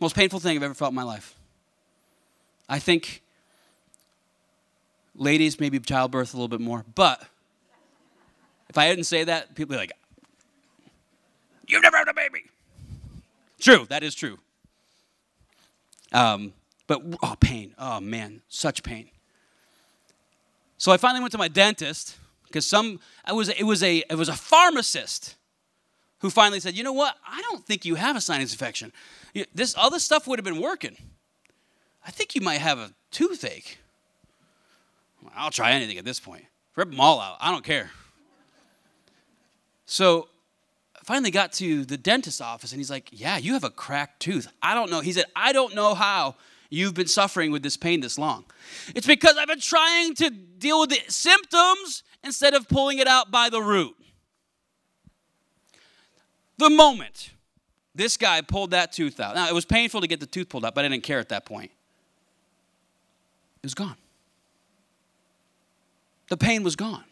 Most 0.00 0.16
painful 0.16 0.40
thing 0.40 0.56
I've 0.56 0.62
ever 0.62 0.74
felt 0.74 0.90
in 0.90 0.96
my 0.96 1.04
life. 1.04 1.36
I 2.68 2.78
think 2.78 3.22
ladies 5.14 5.60
maybe 5.60 5.78
childbirth 5.78 6.34
a 6.34 6.36
little 6.36 6.48
bit 6.48 6.60
more, 6.60 6.84
but 6.94 7.22
if 8.68 8.76
I 8.78 8.88
didn't 8.88 9.04
say 9.04 9.24
that, 9.24 9.54
people 9.54 9.76
would 9.76 9.76
be 9.76 9.80
like, 9.80 9.92
"You've 11.66 11.82
never 11.82 11.96
had 11.96 12.08
a 12.08 12.14
baby." 12.14 12.50
True, 13.62 13.86
that 13.90 14.02
is 14.02 14.16
true. 14.16 14.38
Um, 16.12 16.52
but 16.88 17.00
oh, 17.22 17.36
pain. 17.38 17.74
Oh 17.78 18.00
man, 18.00 18.42
such 18.48 18.82
pain. 18.82 19.08
So 20.78 20.90
I 20.90 20.96
finally 20.96 21.20
went 21.20 21.30
to 21.30 21.38
my 21.38 21.46
dentist 21.46 22.16
because 22.48 22.66
some 22.66 22.98
it 23.26 23.34
was 23.34 23.48
it 23.48 23.62
was 23.62 23.84
a 23.84 24.02
it 24.10 24.16
was 24.16 24.28
a 24.28 24.34
pharmacist 24.34 25.36
who 26.18 26.28
finally 26.28 26.58
said, 26.58 26.76
"You 26.76 26.82
know 26.82 26.92
what? 26.92 27.16
I 27.24 27.40
don't 27.42 27.64
think 27.64 27.84
you 27.84 27.94
have 27.94 28.16
a 28.16 28.20
sinus 28.20 28.52
infection. 28.52 28.92
This 29.54 29.76
other 29.78 30.00
stuff 30.00 30.26
would 30.26 30.40
have 30.40 30.44
been 30.44 30.60
working. 30.60 30.96
I 32.04 32.10
think 32.10 32.34
you 32.34 32.40
might 32.40 32.60
have 32.60 32.78
a 32.78 32.90
toothache." 33.12 33.78
I'll 35.36 35.52
try 35.52 35.70
anything 35.70 35.98
at 35.98 36.04
this 36.04 36.18
point. 36.18 36.46
Rip 36.74 36.90
them 36.90 36.98
all 36.98 37.20
out. 37.20 37.36
I 37.40 37.52
don't 37.52 37.64
care. 37.64 37.92
So 39.86 40.26
finally 41.04 41.30
got 41.30 41.52
to 41.54 41.84
the 41.84 41.96
dentist's 41.96 42.40
office 42.40 42.72
and 42.72 42.80
he's 42.80 42.90
like, 42.90 43.08
Yeah, 43.12 43.36
you 43.36 43.54
have 43.54 43.64
a 43.64 43.70
cracked 43.70 44.20
tooth. 44.20 44.48
I 44.62 44.74
don't 44.74 44.90
know. 44.90 45.00
He 45.00 45.12
said, 45.12 45.26
I 45.34 45.52
don't 45.52 45.74
know 45.74 45.94
how 45.94 46.36
you've 46.70 46.94
been 46.94 47.06
suffering 47.06 47.52
with 47.52 47.62
this 47.62 47.76
pain 47.76 48.00
this 48.00 48.18
long. 48.18 48.44
It's 48.94 49.06
because 49.06 49.36
I've 49.36 49.48
been 49.48 49.60
trying 49.60 50.14
to 50.16 50.30
deal 50.30 50.80
with 50.80 50.90
the 50.90 51.00
symptoms 51.08 52.02
instead 52.24 52.54
of 52.54 52.68
pulling 52.68 52.98
it 52.98 53.06
out 53.06 53.30
by 53.30 53.50
the 53.50 53.60
root. 53.60 53.94
The 56.58 56.70
moment 56.70 57.30
this 57.94 58.16
guy 58.16 58.40
pulled 58.40 58.70
that 58.70 58.92
tooth 58.92 59.20
out, 59.20 59.34
now 59.34 59.48
it 59.48 59.54
was 59.54 59.64
painful 59.64 60.00
to 60.00 60.06
get 60.06 60.20
the 60.20 60.26
tooth 60.26 60.48
pulled 60.48 60.64
out, 60.64 60.74
but 60.74 60.84
I 60.84 60.88
didn't 60.88 61.04
care 61.04 61.18
at 61.18 61.28
that 61.30 61.44
point. 61.44 61.70
It 63.62 63.66
was 63.66 63.74
gone. 63.74 63.96
The 66.28 66.36
pain 66.36 66.62
was 66.62 66.76
gone. 66.76 67.04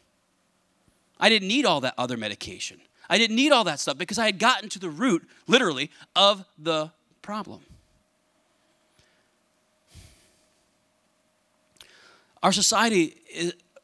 I 1.18 1.29
didn't 1.29 1.48
need 1.48 1.66
all 1.66 1.83
that 1.83 1.94
other 1.98 2.16
medication. 2.16 2.81
I 3.11 3.18
didn't 3.18 3.37
need 3.37 3.53
all 3.53 3.64
that 3.64 3.81
stuff 3.81 3.99
because 3.99 4.18
I 4.18 4.25
had 4.25 4.38
gotten 4.38 4.68
to 4.70 4.79
the 4.79 4.88
root, 4.88 5.29
literally, 5.46 5.90
of 6.16 6.44
the 6.57 6.92
problem. 7.20 7.61
Our 12.42 12.53
society 12.53 13.16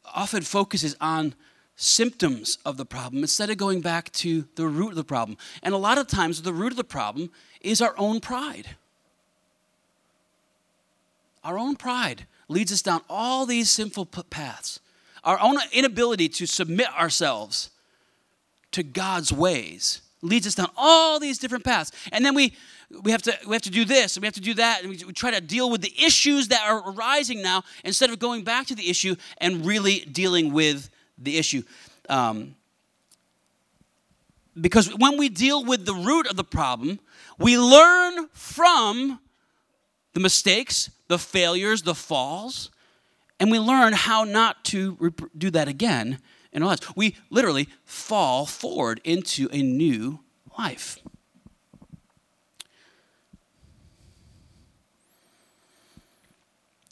often 0.05 0.41
focuses 0.41 0.95
on 0.99 1.35
symptoms 1.75 2.57
of 2.65 2.77
the 2.77 2.85
problem 2.85 3.21
instead 3.21 3.51
of 3.51 3.57
going 3.57 3.81
back 3.81 4.11
to 4.13 4.47
the 4.55 4.67
root 4.67 4.89
of 4.89 4.95
the 4.95 5.03
problem. 5.03 5.37
And 5.61 5.75
a 5.75 5.77
lot 5.77 5.99
of 5.99 6.07
times, 6.07 6.41
the 6.41 6.53
root 6.53 6.71
of 6.71 6.77
the 6.77 6.83
problem 6.83 7.29
is 7.61 7.81
our 7.81 7.93
own 7.97 8.19
pride. 8.19 8.69
Our 11.43 11.59
own 11.59 11.75
pride 11.75 12.25
leads 12.47 12.71
us 12.71 12.81
down 12.81 13.01
all 13.09 13.45
these 13.45 13.69
sinful 13.69 14.05
paths 14.05 14.79
our 15.27 15.39
own 15.41 15.57
inability 15.73 16.29
to 16.29 16.45
submit 16.45 16.87
ourselves 16.97 17.69
to 18.71 18.83
God's 18.83 19.31
ways 19.31 20.01
leads 20.21 20.47
us 20.47 20.55
down 20.55 20.69
all 20.75 21.19
these 21.19 21.37
different 21.37 21.63
paths. 21.63 21.91
And 22.11 22.25
then 22.25 22.33
we, 22.33 22.53
we, 23.03 23.11
have, 23.11 23.21
to, 23.23 23.37
we 23.47 23.53
have 23.53 23.61
to 23.63 23.69
do 23.69 23.85
this 23.85 24.15
and 24.15 24.21
we 24.21 24.27
have 24.27 24.33
to 24.35 24.41
do 24.41 24.53
that. 24.55 24.81
And 24.81 24.89
we, 24.89 25.03
we 25.05 25.13
try 25.13 25.31
to 25.31 25.41
deal 25.41 25.69
with 25.69 25.81
the 25.81 25.93
issues 26.03 26.47
that 26.49 26.61
are 26.67 26.91
arising 26.91 27.41
now 27.41 27.63
instead 27.83 28.09
of 28.09 28.19
going 28.19 28.43
back 28.43 28.67
to 28.67 28.75
the 28.75 28.89
issue 28.89 29.15
and 29.39 29.65
really 29.65 29.99
dealing 29.99 30.53
with 30.53 30.89
the 31.17 31.37
issue. 31.37 31.63
Um, 32.09 32.55
because 34.59 34.95
when 34.95 35.17
we 35.17 35.29
deal 35.29 35.63
with 35.63 35.85
the 35.85 35.93
root 35.93 36.27
of 36.27 36.35
the 36.35 36.43
problem, 36.43 36.99
we 37.37 37.59
learn 37.59 38.27
from 38.29 39.19
the 40.13 40.19
mistakes, 40.19 40.89
the 41.09 41.19
failures, 41.19 41.83
the 41.83 41.93
falls, 41.93 42.71
and 43.39 43.51
we 43.51 43.59
learn 43.59 43.93
how 43.93 44.23
not 44.23 44.65
to 44.65 45.13
do 45.37 45.51
that 45.51 45.67
again 45.67 46.17
lives. 46.65 46.81
We 46.95 47.15
literally 47.29 47.69
fall 47.85 48.45
forward 48.45 49.01
into 49.03 49.49
a 49.51 49.61
new 49.61 50.19
life. 50.57 50.97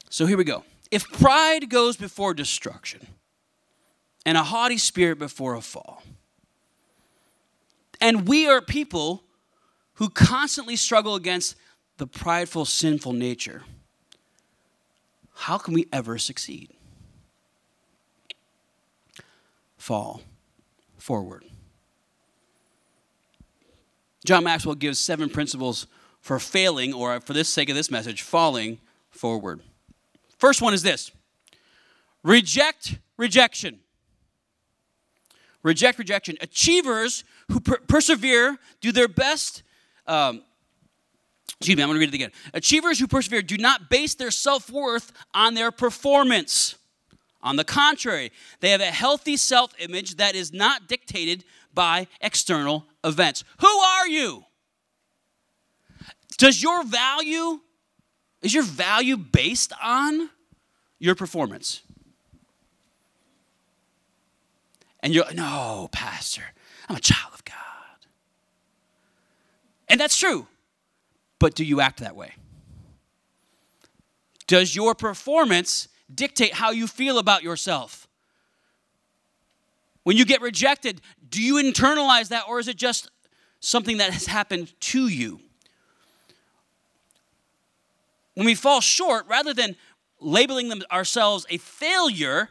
So 0.09 0.25
here 0.25 0.37
we 0.37 0.43
go. 0.43 0.63
If 0.91 1.09
pride 1.11 1.69
goes 1.69 1.97
before 1.97 2.33
destruction, 2.33 3.07
and 4.25 4.37
a 4.37 4.43
haughty 4.43 4.77
spirit 4.77 5.19
before 5.19 5.55
a 5.55 5.61
fall, 5.61 6.03
and 7.99 8.27
we 8.27 8.47
are 8.47 8.61
people 8.61 9.23
who 9.95 10.09
constantly 10.09 10.75
struggle 10.75 11.15
against 11.15 11.55
the 11.97 12.07
prideful, 12.07 12.65
sinful 12.65 13.13
nature 13.13 13.63
how 15.35 15.57
can 15.57 15.73
we 15.73 15.87
ever 15.91 16.17
succeed? 16.17 16.71
Fall 19.85 20.23
forward. 20.97 21.43
John 24.25 24.43
Maxwell 24.43 24.73
gives 24.73 24.97
seven 24.97 25.29
principles 25.29 25.85
for 26.21 26.39
failing, 26.39 26.91
or 26.91 27.21
for 27.21 27.33
this 27.33 27.47
sake 27.49 27.69
of 27.69 27.75
this 27.75 27.91
message, 27.91 28.23
falling 28.23 28.79
forward. 29.11 29.61
First 30.39 30.59
one 30.59 30.73
is 30.73 30.81
this 30.81 31.11
reject 32.23 32.97
rejection. 33.15 33.79
Reject 35.61 35.99
rejection. 35.99 36.35
Achievers 36.41 37.23
who 37.51 37.59
per- 37.59 37.77
persevere 37.77 38.57
do 38.81 38.91
their 38.91 39.07
best 39.07 39.61
um, 40.07 40.41
Excuse 41.59 41.77
me, 41.77 41.83
I'm 41.83 41.89
going 41.89 41.97
to 41.97 41.99
read 41.99 42.09
it 42.09 42.15
again. 42.15 42.31
Achievers 42.55 42.97
who 42.97 43.05
persevere 43.05 43.43
do 43.43 43.57
not 43.57 43.91
base 43.91 44.15
their 44.15 44.31
self 44.31 44.67
worth 44.71 45.11
on 45.35 45.53
their 45.53 45.69
performance. 45.69 46.73
On 47.45 47.57
the 47.57 47.63
contrary, 47.63 48.31
they 48.59 48.71
have 48.71 48.81
a 48.81 48.85
healthy 48.85 49.37
self 49.37 49.71
image 49.79 50.15
that 50.15 50.33
is 50.35 50.51
not 50.51 50.87
dictated 50.87 51.45
by 51.75 52.07
external 52.19 52.87
events. 53.03 53.43
Who 53.61 53.67
are 53.67 54.07
you? 54.07 54.43
Does 56.39 56.61
your 56.61 56.83
value, 56.83 57.61
is 58.41 58.53
your 58.53 58.63
value 58.63 59.15
based 59.15 59.71
on 59.81 60.31
your 60.97 61.13
performance? 61.13 61.83
And 65.01 65.13
you're, 65.13 65.31
no, 65.35 65.87
Pastor, 65.91 66.41
I'm 66.89 66.95
a 66.95 66.99
child 66.99 67.31
of 67.35 67.45
God. 67.45 67.55
And 69.87 69.99
that's 69.99 70.17
true. 70.17 70.47
But 71.37 71.53
do 71.53 71.63
you 71.63 71.79
act 71.79 71.99
that 71.99 72.15
way? 72.15 72.33
Does 74.47 74.75
your 74.75 74.95
performance 74.95 75.89
dictate 76.13 76.53
how 76.53 76.71
you 76.71 76.87
feel 76.87 77.17
about 77.17 77.43
yourself? 77.43 78.07
When 80.03 80.17
you 80.17 80.25
get 80.25 80.41
rejected, 80.41 81.01
do 81.29 81.41
you 81.41 81.55
internalize 81.55 82.29
that 82.29 82.43
or 82.47 82.59
is 82.59 82.67
it 82.67 82.77
just 82.77 83.09
something 83.59 83.97
that 83.97 84.11
has 84.11 84.27
happened 84.27 84.79
to 84.81 85.07
you? 85.07 85.39
When 88.35 88.45
we 88.45 88.53
fall 88.53 88.81
short, 88.81 89.25
rather 89.27 89.53
than 89.53 89.75
labeling 90.19 90.69
them 90.69 90.83
ourselves 90.91 91.45
a 91.49 91.57
failure, 91.57 92.49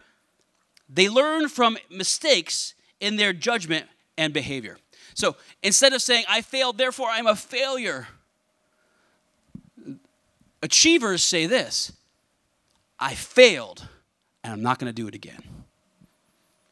they 0.88 1.09
learn 1.09 1.49
from 1.49 1.77
mistakes 1.90 2.75
in 3.01 3.17
their 3.17 3.33
judgment 3.33 3.87
and 4.17 4.33
behavior. 4.33 4.79
So 5.14 5.37
instead 5.62 5.93
of 5.93 6.03
saying, 6.03 6.25
I 6.29 6.40
failed, 6.40 6.79
therefore 6.79 7.09
I'm 7.11 7.27
a 7.27 7.37
failure, 7.37 8.09
Achievers 10.64 11.23
say 11.23 11.45
this 11.45 11.93
I 13.05 13.14
failed, 13.14 13.87
and 14.43 14.51
I'm 14.51 14.62
not 14.62 14.79
going 14.79 14.88
to 14.88 14.95
do 14.95 15.07
it 15.07 15.14
again. 15.14 15.43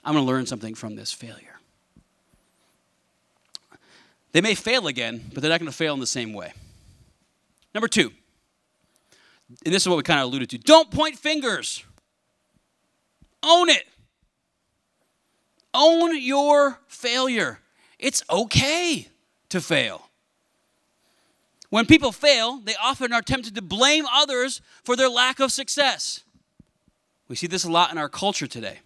I'm 0.02 0.14
going 0.14 0.24
to 0.24 0.32
learn 0.32 0.46
something 0.46 0.74
from 0.74 0.96
this 0.96 1.12
failure. 1.12 1.58
They 4.32 4.40
may 4.40 4.54
fail 4.54 4.86
again, 4.86 5.22
but 5.34 5.42
they're 5.42 5.50
not 5.50 5.60
going 5.60 5.70
to 5.70 5.76
fail 5.76 5.92
in 5.92 6.00
the 6.00 6.06
same 6.06 6.32
way. 6.32 6.54
Number 7.74 7.86
two, 7.86 8.12
and 9.66 9.74
this 9.74 9.82
is 9.82 9.88
what 9.90 9.98
we 9.98 10.04
kind 10.04 10.20
of 10.20 10.24
alluded 10.24 10.48
to 10.50 10.58
don't 10.58 10.90
point 10.90 11.18
fingers, 11.18 11.84
own 13.42 13.68
it. 13.68 13.84
Own 15.74 16.18
your 16.18 16.78
failure. 16.86 17.60
It's 17.98 18.22
okay 18.30 19.08
to 19.50 19.60
fail. 19.60 20.08
When 21.72 21.86
people 21.86 22.12
fail, 22.12 22.58
they 22.58 22.74
often 22.84 23.14
are 23.14 23.22
tempted 23.22 23.54
to 23.54 23.62
blame 23.62 24.04
others 24.12 24.60
for 24.84 24.94
their 24.94 25.08
lack 25.08 25.40
of 25.40 25.50
success. 25.50 26.20
We 27.28 27.36
see 27.36 27.46
this 27.46 27.64
a 27.64 27.70
lot 27.70 27.90
in 27.90 27.96
our 27.96 28.10
culture 28.10 28.46
today. 28.46 28.80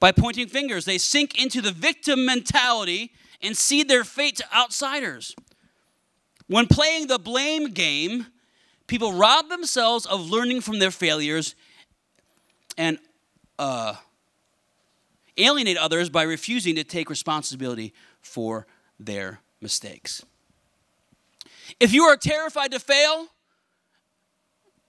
By 0.00 0.10
pointing 0.10 0.48
fingers, 0.48 0.84
they 0.84 0.98
sink 0.98 1.40
into 1.40 1.62
the 1.62 1.70
victim 1.70 2.24
mentality 2.24 3.12
and 3.40 3.56
cede 3.56 3.88
their 3.88 4.02
fate 4.02 4.34
to 4.38 4.44
outsiders. 4.52 5.36
When 6.48 6.66
playing 6.66 7.06
the 7.06 7.20
blame 7.20 7.70
game, 7.70 8.26
people 8.88 9.12
rob 9.12 9.48
themselves 9.48 10.04
of 10.04 10.28
learning 10.28 10.62
from 10.62 10.80
their 10.80 10.90
failures 10.90 11.54
and 12.76 12.98
uh, 13.60 13.94
alienate 15.36 15.76
others 15.76 16.10
by 16.10 16.24
refusing 16.24 16.74
to 16.74 16.82
take 16.82 17.08
responsibility 17.08 17.94
for 18.20 18.66
their 18.98 19.38
mistakes. 19.60 20.24
If 21.80 21.92
you 21.92 22.04
are 22.04 22.16
terrified 22.16 22.72
to 22.72 22.78
fail, 22.78 23.28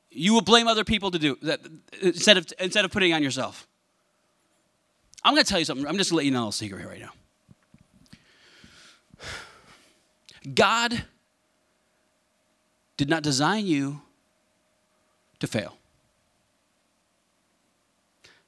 you 0.09 0.33
will 0.33 0.41
blame 0.41 0.67
other 0.67 0.83
people 0.83 1.11
to 1.11 1.19
do 1.19 1.37
that 1.41 1.59
instead 2.01 2.37
of, 2.37 2.47
instead 2.59 2.85
of 2.85 2.91
putting 2.91 3.11
it 3.11 3.13
on 3.13 3.23
yourself. 3.23 3.67
I'm 5.23 5.33
going 5.33 5.43
to 5.43 5.49
tell 5.49 5.59
you 5.59 5.65
something. 5.65 5.87
I'm 5.87 5.97
just 5.97 6.11
going 6.11 6.15
to 6.15 6.17
let 6.17 6.25
you 6.25 6.31
know 6.31 6.39
a 6.39 6.41
little 6.41 6.51
secret 6.51 6.79
here 6.79 6.89
right 6.89 6.99
now. 6.99 7.11
God 10.53 11.05
did 12.97 13.09
not 13.09 13.23
design 13.23 13.65
you 13.65 14.01
to 15.39 15.47
fail. 15.47 15.77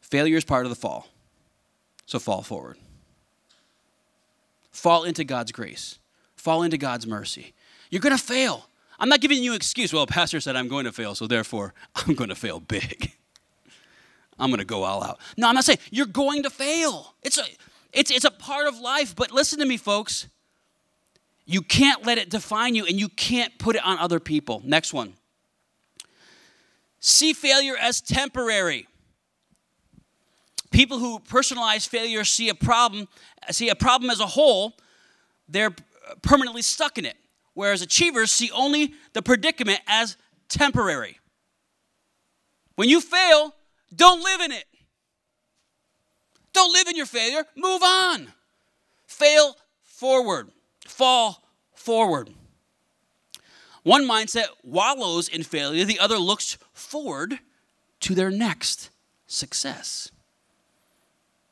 Failure 0.02 0.38
is 0.38 0.44
part 0.44 0.66
of 0.66 0.70
the 0.70 0.76
fall. 0.76 1.08
So 2.06 2.20
fall 2.20 2.44
forward. 2.44 2.78
Fall 4.72 5.04
into 5.04 5.24
God's 5.24 5.52
grace. 5.52 5.98
Fall 6.36 6.62
into 6.62 6.78
God's 6.78 7.08
mercy. 7.08 7.55
You're 7.96 8.02
going 8.02 8.18
to 8.18 8.22
fail. 8.22 8.68
I'm 9.00 9.08
not 9.08 9.22
giving 9.22 9.42
you 9.42 9.52
an 9.52 9.56
excuse. 9.56 9.94
Well, 9.94 10.06
pastor 10.06 10.42
said 10.42 10.58
I'm 10.58 10.68
going 10.68 10.84
to 10.84 10.92
fail, 10.92 11.16
so 11.16 11.28
therefore 11.28 11.74
I'm 11.96 12.14
going 12.14 12.28
to 12.28 12.36
fail 12.36 12.60
big. 12.60 13.14
I'm 14.38 14.50
going 14.50 14.60
to 14.60 14.66
go 14.66 14.84
all 14.84 15.02
out. 15.02 15.18
No, 15.38 15.48
I'm 15.48 15.56
not 15.56 15.64
saying 15.64 15.80
you're 15.92 16.06
going 16.06 16.44
to 16.44 16.50
fail. 16.50 17.14
It's 17.24 17.38
a, 17.38 17.44
it's, 17.94 18.12
it's 18.12 18.26
a 18.26 18.32
part 18.32 18.68
of 18.68 18.78
life, 18.82 19.16
but 19.16 19.32
listen 19.32 19.60
to 19.60 19.66
me, 19.66 19.78
folks. 19.78 20.28
You 21.46 21.62
can't 21.62 22.06
let 22.06 22.18
it 22.18 22.30
define 22.30 22.76
you 22.76 22.86
and 22.86 23.00
you 23.00 23.08
can't 23.08 23.58
put 23.60 23.78
it 23.78 23.86
on 23.86 23.98
other 23.98 24.20
people. 24.20 24.62
Next 24.66 24.94
one. 24.94 25.14
See 27.00 27.32
failure 27.32 27.78
as 27.80 28.02
temporary. 28.02 28.90
People 30.70 31.00
who 31.00 31.20
personalize 31.20 31.88
failure 31.88 32.26
see 32.26 32.50
a 32.50 32.56
problem, 32.56 33.08
see 33.52 33.70
a 33.70 33.76
problem 33.76 34.10
as 34.10 34.20
a 34.20 34.26
whole, 34.26 34.74
they're 35.48 35.74
permanently 36.22 36.62
stuck 36.62 36.98
in 36.98 37.06
it. 37.06 37.16
Whereas 37.56 37.82
achievers 37.82 38.32
see 38.32 38.52
only 38.52 38.94
the 39.14 39.24
predicament 39.24 39.80
as 39.88 40.18
temporary. 40.48 41.18
When 42.76 42.90
you 42.90 43.02
fail, 43.02 43.56
don't 43.96 44.24
live 44.24 44.42
in 44.42 44.52
it. 44.52 44.66
Don't 46.54 46.72
live 46.72 46.88
in 46.88 46.96
your 46.96 47.06
failure. 47.06 47.46
Move 47.56 47.82
on. 47.82 48.28
Fail 49.08 49.58
forward. 49.82 50.52
Fall 50.86 51.44
forward. 51.74 52.30
One 53.84 54.08
mindset 54.08 54.48
wallows 54.64 55.28
in 55.28 55.44
failure, 55.44 55.86
the 55.86 56.00
other 56.00 56.18
looks 56.18 56.58
forward 56.74 57.40
to 58.02 58.16
their 58.16 58.32
next 58.32 58.90
success. 59.28 60.12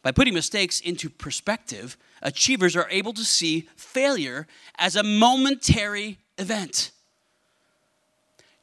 By 0.01 0.11
putting 0.11 0.33
mistakes 0.33 0.79
into 0.79 1.09
perspective, 1.09 1.95
achievers 2.23 2.75
are 2.75 2.87
able 2.89 3.13
to 3.13 3.23
see 3.23 3.67
failure 3.75 4.47
as 4.79 4.95
a 4.95 5.03
momentary 5.03 6.17
event. 6.37 6.91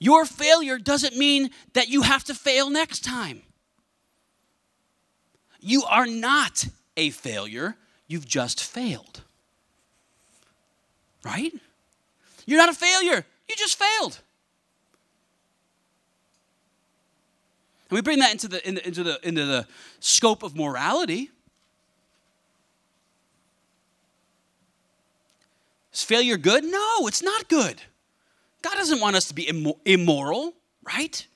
Your 0.00 0.24
failure 0.24 0.78
doesn't 0.78 1.16
mean 1.16 1.50
that 1.74 1.88
you 1.88 2.02
have 2.02 2.24
to 2.24 2.34
fail 2.34 2.70
next 2.70 3.04
time. 3.04 3.42
You 5.60 5.84
are 5.84 6.06
not 6.06 6.66
a 6.96 7.10
failure, 7.10 7.76
you've 8.08 8.26
just 8.26 8.64
failed. 8.64 9.22
Right? 11.22 11.52
You're 12.46 12.58
not 12.58 12.70
a 12.70 12.74
failure, 12.74 13.26
you 13.48 13.56
just 13.56 13.78
failed. 13.78 14.20
And 17.90 17.96
we 17.96 18.00
bring 18.00 18.20
that 18.20 18.32
into 18.32 18.48
the, 18.48 18.66
into 18.66 19.02
the, 19.02 19.20
into 19.22 19.44
the 19.44 19.66
scope 19.98 20.42
of 20.42 20.56
morality. 20.56 21.30
Is 26.00 26.04
failure 26.04 26.38
good? 26.38 26.64
No, 26.64 27.06
it's 27.06 27.22
not 27.22 27.46
good. 27.50 27.82
God 28.62 28.74
doesn't 28.74 29.00
want 29.00 29.16
us 29.16 29.26
to 29.28 29.34
be 29.34 29.74
immoral, 29.84 30.54
right? 30.82 31.26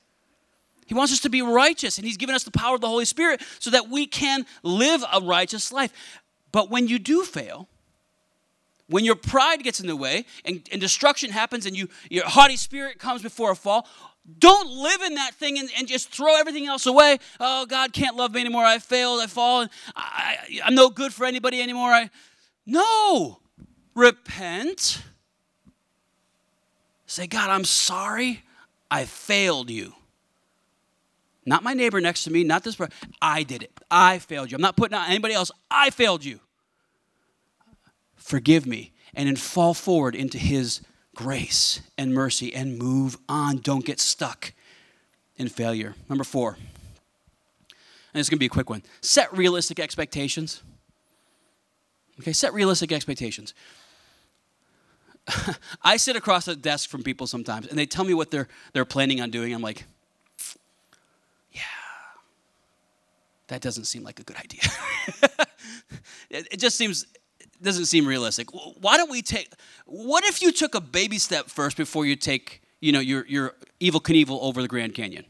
He 0.87 0.95
wants 0.95 1.13
us 1.13 1.19
to 1.19 1.29
be 1.29 1.43
righteous, 1.43 1.99
and 1.99 2.05
He's 2.05 2.17
given 2.17 2.33
us 2.33 2.43
the 2.43 2.51
power 2.51 2.73
of 2.73 2.81
the 2.81 2.87
Holy 2.87 3.05
Spirit 3.05 3.43
so 3.59 3.69
that 3.69 3.89
we 3.89 4.07
can 4.07 4.43
live 4.63 5.03
a 5.13 5.21
righteous 5.21 5.71
life. 5.71 5.93
But 6.51 6.71
when 6.71 6.87
you 6.87 6.97
do 6.97 7.23
fail, 7.23 7.67
when 8.87 9.05
your 9.05 9.15
pride 9.15 9.63
gets 9.63 9.79
in 9.79 9.85
the 9.85 9.95
way 9.95 10.25
and, 10.43 10.67
and 10.71 10.81
destruction 10.81 11.29
happens 11.29 11.67
and 11.67 11.77
you, 11.77 11.87
your 12.09 12.25
haughty 12.25 12.55
spirit 12.55 12.97
comes 12.97 13.21
before 13.21 13.51
a 13.51 13.55
fall, 13.55 13.87
don't 14.39 14.69
live 14.69 15.01
in 15.01 15.13
that 15.15 15.35
thing 15.35 15.59
and, 15.59 15.69
and, 15.77 15.87
just 15.87 16.09
throw 16.09 16.39
everything 16.39 16.65
else 16.65 16.87
away. 16.87 17.19
Oh, 17.39 17.67
God 17.67 17.93
can't 17.93 18.15
love 18.15 18.33
me 18.33 18.41
anymore. 18.41 18.63
I 18.63 18.79
failed. 18.79 19.21
I 19.21 19.27
fall. 19.27 19.67
I, 19.95 20.37
am 20.63 20.73
no 20.73 20.89
good 20.89 21.13
for 21.13 21.25
anybody 21.25 21.61
anymore. 21.61 21.91
I, 21.91 22.09
no. 22.65 23.39
Repent. 23.95 25.01
Say, 27.07 27.27
God, 27.27 27.49
I'm 27.49 27.63
sorry. 27.63 28.43
I 28.91 29.05
failed 29.05 29.69
you. 29.69 29.93
Not 31.45 31.63
my 31.63 31.73
neighbor 31.73 32.01
next 32.01 32.23
to 32.23 32.31
me, 32.31 32.43
not 32.43 32.63
this 32.63 32.75
person. 32.75 32.93
I 33.21 33.43
did 33.43 33.63
it. 33.63 33.71
I 33.89 34.19
failed 34.19 34.51
you. 34.51 34.55
I'm 34.55 34.61
not 34.61 34.75
putting 34.75 34.97
on 34.97 35.07
anybody 35.07 35.33
else. 35.33 35.51
I 35.69 35.91
failed 35.91 36.25
you. 36.25 36.39
Forgive 38.15 38.65
me. 38.65 38.91
And 39.13 39.27
then 39.27 39.35
fall 39.35 39.73
forward 39.73 40.15
into 40.15 40.37
his 40.37 40.81
grace 41.15 41.81
and 41.97 42.13
mercy 42.13 42.53
and 42.53 42.77
move 42.77 43.17
on. 43.29 43.57
Don't 43.57 43.85
get 43.85 43.99
stuck 43.99 44.53
in 45.37 45.47
failure. 45.47 45.95
Number 46.09 46.23
four, 46.23 46.57
and 48.13 48.19
it's 48.19 48.29
going 48.29 48.37
to 48.37 48.39
be 48.39 48.45
a 48.45 48.49
quick 48.49 48.69
one 48.69 48.83
set 49.01 49.35
realistic 49.35 49.79
expectations. 49.79 50.63
Okay, 52.19 52.33
set 52.33 52.53
realistic 52.53 52.91
expectations. 52.91 53.53
I 55.81 55.97
sit 55.97 56.15
across 56.15 56.45
the 56.45 56.55
desk 56.55 56.89
from 56.89 57.03
people 57.03 57.27
sometimes 57.27 57.67
and 57.67 57.77
they 57.77 57.85
tell 57.85 58.05
me 58.05 58.13
what 58.13 58.31
they're, 58.31 58.47
they're 58.73 58.85
planning 58.85 59.21
on 59.21 59.31
doing. 59.31 59.53
I'm 59.53 59.61
like, 59.61 59.85
yeah, 61.51 61.61
that 63.47 63.61
doesn't 63.61 63.85
seem 63.85 64.03
like 64.03 64.19
a 64.19 64.23
good 64.23 64.37
idea. 64.37 64.61
it, 66.29 66.47
it 66.51 66.59
just 66.59 66.77
seems 66.77 67.05
doesn't 67.61 67.85
seem 67.85 68.05
realistic. 68.05 68.49
Why 68.51 68.97
don't 68.97 69.09
we 69.09 69.21
take? 69.21 69.51
What 69.85 70.23
if 70.25 70.41
you 70.41 70.51
took 70.51 70.75
a 70.75 70.81
baby 70.81 71.17
step 71.17 71.47
first 71.47 71.77
before 71.77 72.05
you 72.05 72.15
take, 72.15 72.61
you 72.79 72.91
know, 72.91 72.99
your 72.99 73.25
your 73.27 73.55
Evel 73.81 74.01
Knievel 74.01 74.39
over 74.41 74.61
the 74.61 74.67
Grand 74.67 74.93
Canyon? 74.93 75.25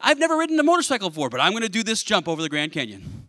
I've 0.00 0.18
never 0.18 0.36
ridden 0.36 0.58
a 0.58 0.62
motorcycle 0.62 1.10
before, 1.10 1.28
but 1.28 1.40
I'm 1.40 1.52
going 1.52 1.64
to 1.64 1.68
do 1.68 1.82
this 1.82 2.02
jump 2.02 2.28
over 2.28 2.40
the 2.40 2.48
Grand 2.48 2.72
Canyon. 2.72 3.28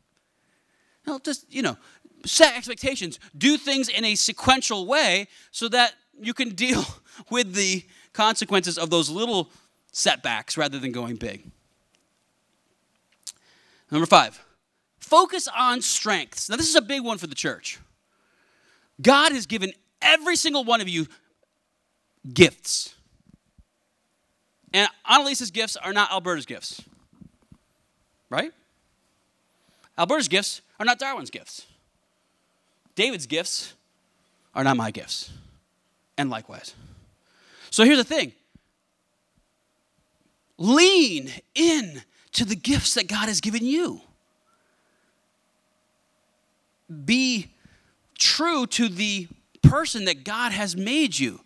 No, 1.08 1.20
just 1.20 1.52
you 1.52 1.62
know, 1.62 1.78
set 2.26 2.56
expectations. 2.56 3.20
Do 3.38 3.58
things 3.58 3.90
in 3.90 4.06
a 4.06 4.16
sequential 4.16 4.86
way 4.86 5.28
so 5.52 5.68
that 5.70 5.94
you 6.20 6.34
can 6.34 6.50
deal 6.56 6.84
with 7.30 7.54
the 7.54 7.86
consequences 8.14 8.78
of 8.78 8.90
those 8.90 9.10
little 9.10 9.50
setbacks 9.92 10.58
rather 10.58 10.80
than 10.80 10.92
going 10.92 11.16
big. 11.16 11.50
Number 13.92 14.06
five, 14.06 14.40
focus 15.00 15.48
on 15.56 15.82
strengths. 15.82 16.50
Now, 16.50 16.58
this 16.58 16.70
is 16.70 16.76
a 16.76 16.82
big 16.82 17.04
one 17.04 17.18
for 17.18 17.28
the 17.28 17.36
church. 17.36 17.80
God 19.02 19.32
has 19.32 19.46
given 19.46 19.74
every 20.02 20.36
single 20.36 20.64
one 20.64 20.82
of 20.82 20.88
you 20.90 21.08
gifts. 22.32 22.94
And 24.74 24.88
Annalise's 25.10 25.52
gifts 25.52 25.76
are 25.76 25.94
not 25.94 26.12
Alberta's 26.12 26.46
gifts. 26.46 26.82
Right? 28.30 28.52
Alberta's 29.98 30.28
gifts 30.28 30.62
are 30.80 30.86
not 30.86 31.00
Darwin's 31.00 31.30
gifts. 31.30 31.66
David's 33.00 33.28
gifts 33.28 33.76
are 34.54 34.62
not 34.62 34.76
my 34.76 34.92
gifts. 34.92 35.32
And 36.18 36.30
likewise. 36.30 36.76
So 37.70 37.86
here's 37.86 37.98
the 37.98 38.04
thing 38.04 38.34
lean 40.58 41.32
in 41.56 42.02
to 42.34 42.44
the 42.44 42.58
gifts 42.58 42.96
that 42.96 43.08
God 43.08 43.30
has 43.30 43.40
given 43.40 43.66
you. 43.66 44.02
Be 47.06 47.52
true 48.18 48.68
to 48.68 48.90
the 48.90 49.30
person 49.62 50.04
that 50.04 50.26
God 50.26 50.52
has 50.52 50.76
made 50.76 51.18
you. 51.18 51.40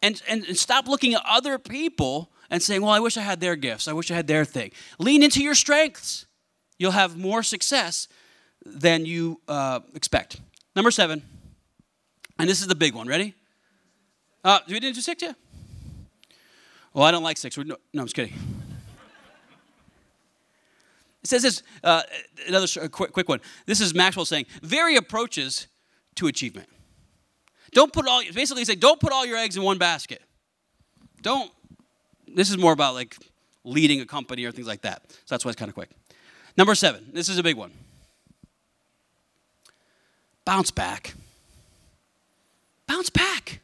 And, 0.00 0.22
and, 0.28 0.44
and, 0.44 0.56
stop 0.56 0.86
looking 0.86 1.14
at 1.14 1.22
other 1.28 1.58
people 1.58 2.30
and 2.50 2.62
saying, 2.62 2.82
Well, 2.82 2.92
I 2.92 3.00
wish 3.00 3.16
I 3.16 3.22
had 3.22 3.40
their 3.40 3.56
gifts. 3.56 3.88
I 3.88 3.94
wish 3.94 4.12
I 4.12 4.14
had 4.14 4.28
their 4.28 4.44
thing. 4.44 4.70
Lean 5.00 5.24
into 5.24 5.42
your 5.42 5.56
strengths. 5.56 6.26
You'll 6.78 6.92
have 6.92 7.16
more 7.16 7.42
success 7.42 8.06
than 8.64 9.06
you 9.06 9.40
uh, 9.48 9.80
expect. 9.94 10.40
Number 10.74 10.90
seven, 10.90 11.22
and 12.38 12.48
this 12.48 12.60
is 12.60 12.66
the 12.66 12.74
big 12.74 12.94
one. 12.94 13.06
Ready? 13.06 13.34
Uh, 14.44 14.60
we 14.66 14.80
didn't 14.80 14.94
do 14.94 15.00
six 15.00 15.22
yet? 15.22 15.36
Well, 16.94 17.04
I 17.04 17.10
don't 17.10 17.22
like 17.22 17.36
six. 17.36 17.56
No, 17.56 17.64
no 17.64 17.76
I'm 17.94 18.06
just 18.06 18.14
kidding. 18.16 18.34
It 21.22 21.28
says 21.28 21.42
this, 21.42 21.62
uh, 21.84 22.02
another 22.48 22.66
quick, 22.88 23.12
quick 23.12 23.28
one. 23.28 23.40
This 23.64 23.80
is 23.80 23.94
Maxwell 23.94 24.24
saying, 24.24 24.46
vary 24.62 24.96
approaches 24.96 25.68
to 26.16 26.26
achievement. 26.26 26.68
Don't 27.72 27.92
put 27.92 28.06
all, 28.08 28.22
basically 28.34 28.64
say, 28.64 28.74
don't 28.74 28.98
put 28.98 29.12
all 29.12 29.24
your 29.24 29.36
eggs 29.36 29.56
in 29.56 29.62
one 29.62 29.78
basket. 29.78 30.20
Don't, 31.22 31.50
this 32.26 32.50
is 32.50 32.58
more 32.58 32.72
about 32.72 32.94
like 32.94 33.16
leading 33.62 34.00
a 34.00 34.06
company 34.06 34.44
or 34.44 34.50
things 34.50 34.66
like 34.66 34.82
that. 34.82 35.02
So 35.10 35.16
that's 35.30 35.44
why 35.44 35.50
it's 35.50 35.58
kind 35.58 35.68
of 35.68 35.74
quick. 35.74 35.90
Number 36.56 36.74
seven, 36.74 37.10
this 37.12 37.28
is 37.28 37.38
a 37.38 37.42
big 37.42 37.56
one. 37.56 37.70
Bounce 40.44 40.70
back. 40.70 41.14
Bounce 42.86 43.10
back. 43.10 43.60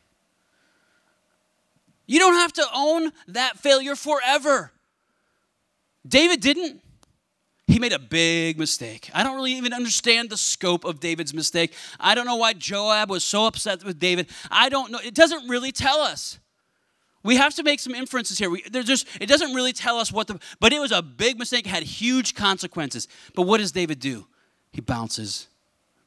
You 2.07 2.19
don't 2.19 2.35
have 2.35 2.53
to 2.55 2.67
own 2.75 3.13
that 3.29 3.59
failure 3.59 3.95
forever. 3.95 4.73
David 6.07 6.41
didn't. 6.41 6.81
He 7.67 7.79
made 7.79 7.93
a 7.93 7.99
big 7.99 8.59
mistake. 8.59 9.11
I 9.13 9.23
don't 9.23 9.37
really 9.37 9.53
even 9.53 9.75
understand 9.75 10.31
the 10.31 10.39
scope 10.39 10.87
of 10.87 11.01
David's 11.01 11.35
mistake. 11.35 11.75
I 12.01 12.15
don't 12.15 12.25
know 12.25 12.37
why 12.37 12.55
Joab 12.55 13.11
was 13.11 13.25
so 13.25 13.45
upset 13.45 13.85
with 13.85 13.99
David. 13.99 14.31
I 14.51 14.71
don't 14.71 14.91
know. 14.91 14.99
It 15.05 15.15
doesn't 15.15 15.49
really 15.49 15.71
tell 15.71 16.01
us. 16.01 16.39
we 17.23 17.37
have 17.37 17.55
to 17.57 17.63
make 17.63 17.79
some 17.79 17.95
inferences 17.95 18.39
here. 18.39 18.49
We, 18.49 18.63
just, 18.63 19.07
it 19.21 19.27
doesn't 19.27 19.53
really 19.53 19.75
tell 19.75 19.99
us 19.99 20.11
what 20.11 20.29
the, 20.29 20.41
but 20.61 20.73
it 20.73 20.81
was 20.81 20.93
a 20.93 21.03
big 21.03 21.39
mistake, 21.39 21.67
had 21.67 21.83
huge 21.83 22.35
consequences. 22.35 23.07
But 23.35 23.43
what 23.43 23.59
does 23.59 23.73
David 23.73 24.01
do? 24.01 24.27
He 24.73 24.81
bounces 24.81 25.49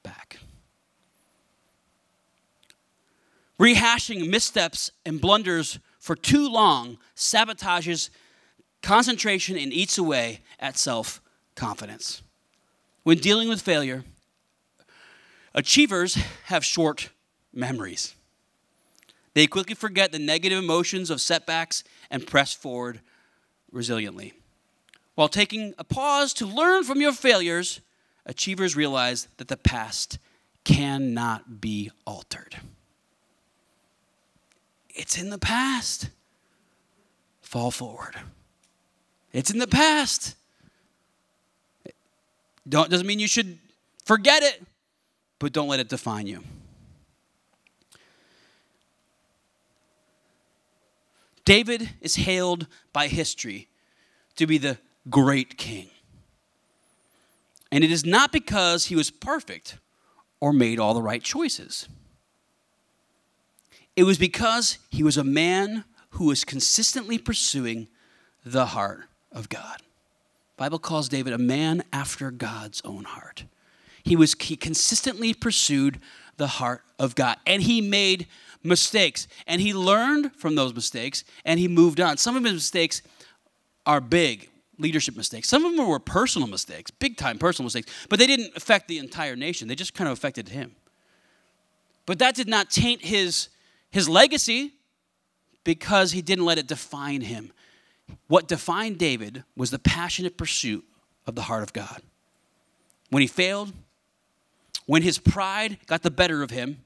back. 0.02 0.40
Rehashing 3.62 4.28
missteps 4.28 4.90
and 5.06 5.22
blunders 5.22 5.78
for 6.00 6.16
too 6.16 6.50
long 6.50 6.98
sabotages 7.16 8.10
concentration 8.82 9.56
and 9.56 9.72
eats 9.72 10.00
away 10.00 10.42
at 10.60 10.80
self 10.80 11.22
confidence. 11.54 12.24
When 13.04 13.20
dealing 13.20 13.50
with 13.50 13.62
failure, 13.62 14.04
achievers 15.54 16.16
have 16.46 16.66
short 16.66 17.10
memories. 17.54 18.16
They 19.36 19.46
quickly 19.46 19.76
forget 19.76 20.12
the 20.12 20.18
negative 20.18 20.58
emotions 20.58 21.12
of 21.12 21.22
setbacks 21.22 21.84
and 22.10 22.26
press 22.26 22.56
forward 22.56 23.00
resiliently. 23.72 24.34
While 25.14 25.30
taking 25.30 25.76
a 25.78 25.84
pause 25.84 26.34
to 26.34 26.48
learn 26.48 26.84
from 26.84 27.00
your 27.00 27.14
failures, 27.14 27.80
achievers 28.26 28.76
realize 28.76 29.28
that 29.38 29.50
the 29.50 29.58
past 29.58 30.18
cannot 30.64 31.62
be 31.62 31.92
altered. 32.08 32.56
It's 34.96 35.18
in 35.18 35.30
the 35.30 35.38
past. 35.38 36.10
Fall 37.42 37.72
forward. 37.72 38.16
It's 39.34 39.52
in 39.52 39.60
the 39.60 39.68
past. 39.68 40.36
Don't, 42.68 42.90
doesn't 42.90 43.08
mean 43.08 43.20
you 43.20 43.28
should 43.28 43.58
forget 44.06 44.44
it, 44.44 44.64
but 45.40 45.54
don't 45.54 45.68
let 45.68 45.80
it 45.80 45.90
define 45.90 46.28
you. 46.28 46.44
David 51.44 51.90
is 52.02 52.16
hailed 52.16 52.68
by 52.94 53.08
history 53.08 53.68
to 54.36 54.46
be 54.46 54.58
the 54.58 54.78
great 55.10 55.58
king. 55.58 55.90
And 57.72 57.84
it 57.84 57.92
is 57.92 58.06
not 58.06 58.32
because 58.32 58.86
he 58.86 58.96
was 58.96 59.10
perfect 59.10 59.78
or 60.40 60.54
made 60.54 60.80
all 60.80 60.94
the 60.94 61.02
right 61.02 61.24
choices. 61.24 61.88
It 63.96 64.04
was 64.04 64.18
because 64.18 64.78
he 64.90 65.04
was 65.04 65.18
a 65.18 65.24
man 65.24 65.84
who 66.12 66.26
was 66.26 66.44
consistently 66.44 67.18
pursuing 67.18 67.88
the 68.46 68.68
heart 68.68 69.06
of 69.32 69.50
God. 69.50 69.82
Bible 70.58 70.80
calls 70.80 71.10
David 71.10 71.34
a 71.34 71.38
man 71.38 71.84
after 71.92 72.32
God's 72.32 72.82
own 72.86 73.04
heart. 73.04 73.46
He 74.04 74.16
was 74.16 74.36
he 74.40 74.56
consistently 74.56 75.34
pursued 75.34 76.00
the 76.38 76.48
heart 76.48 76.84
of 77.00 77.16
God 77.16 77.38
and 77.46 77.62
he 77.62 77.82
made 77.82 78.28
mistakes 78.64 79.28
and 79.48 79.62
he 79.62 79.74
learned 79.74 80.36
from 80.36 80.56
those 80.56 80.74
mistakes 80.74 81.24
and 81.46 81.60
he 81.60 81.68
moved 81.68 82.00
on. 82.00 82.18
Some 82.18 82.36
of 82.36 82.44
his 82.44 82.54
mistakes 82.54 83.02
are 83.86 84.02
big 84.02 84.50
leadership 84.78 85.16
mistakes. 85.16 85.48
Some 85.48 85.66
of 85.66 85.76
them 85.76 85.88
were 85.88 86.00
personal 86.00 86.48
mistakes, 86.48 86.92
big 86.92 87.18
time 87.18 87.38
personal 87.38 87.66
mistakes, 87.66 87.92
but 88.10 88.20
they 88.20 88.28
didn't 88.28 88.56
affect 88.56 88.88
the 88.88 88.98
entire 88.98 89.36
nation. 89.36 89.68
They 89.68 89.76
just 89.76 89.94
kind 89.94 90.08
of 90.08 90.14
affected 90.14 90.50
him. 90.50 90.76
But 92.06 92.20
that 92.20 92.36
did 92.36 92.48
not 92.48 92.72
taint 92.72 93.04
his 93.04 93.50
his 93.92 94.10
legacy 94.10 94.74
because 95.64 96.12
he 96.12 96.22
didn't 96.22 96.46
let 96.46 96.58
it 96.58 96.68
define 96.68 97.22
him. 97.22 97.52
What 98.28 98.48
defined 98.48 98.98
David 98.98 99.44
was 99.56 99.72
the 99.72 99.80
passionate 99.80 100.38
pursuit 100.38 100.84
of 101.26 101.36
the 101.36 101.44
heart 101.44 101.64
of 101.64 101.74
God. 101.74 102.02
When 103.10 103.22
he 103.22 103.28
failed, 103.28 103.74
when 104.86 105.02
his 105.04 105.20
pride 105.20 105.78
got 105.86 106.02
the 106.02 106.12
better 106.12 106.42
of 106.42 106.50
him 106.50 106.80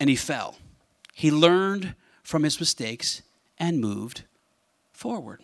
and 0.00 0.08
he 0.08 0.16
fell, 0.16 0.56
he 1.12 1.30
learned 1.30 1.94
from 2.22 2.42
his 2.42 2.58
mistakes 2.58 3.22
and 3.58 3.80
moved 3.80 4.24
forward. 4.92 5.40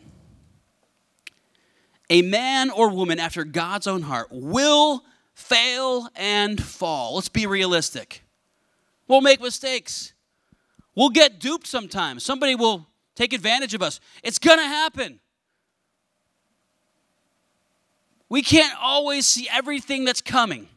A 2.09 2.23
man 2.23 2.71
or 2.71 2.91
woman 2.91 3.21
after 3.21 3.45
God's 3.45 3.87
own 3.87 4.03
heart 4.03 4.29
will 4.31 5.05
fail 5.35 6.09
and 6.17 6.61
fall. 6.61 7.15
Let's 7.15 7.29
be 7.29 7.47
realistic. 7.47 8.23
We'll 9.07 9.21
make 9.21 9.41
mistakes. 9.41 10.13
We'll 10.95 11.11
get 11.11 11.39
duped 11.39 11.67
sometimes. 11.67 12.25
Somebody 12.25 12.55
will 12.55 12.87
take 13.15 13.33
advantage 13.33 13.75
of 13.75 13.83
us. 13.83 14.01
It's 14.23 14.39
going 14.39 14.59
to 14.59 14.65
happen. 14.65 15.21
We 18.29 18.43
can't 18.43 18.75
always 18.81 19.27
see 19.27 19.49
everything 19.51 20.05
that's 20.05 20.21
coming. 20.21 20.69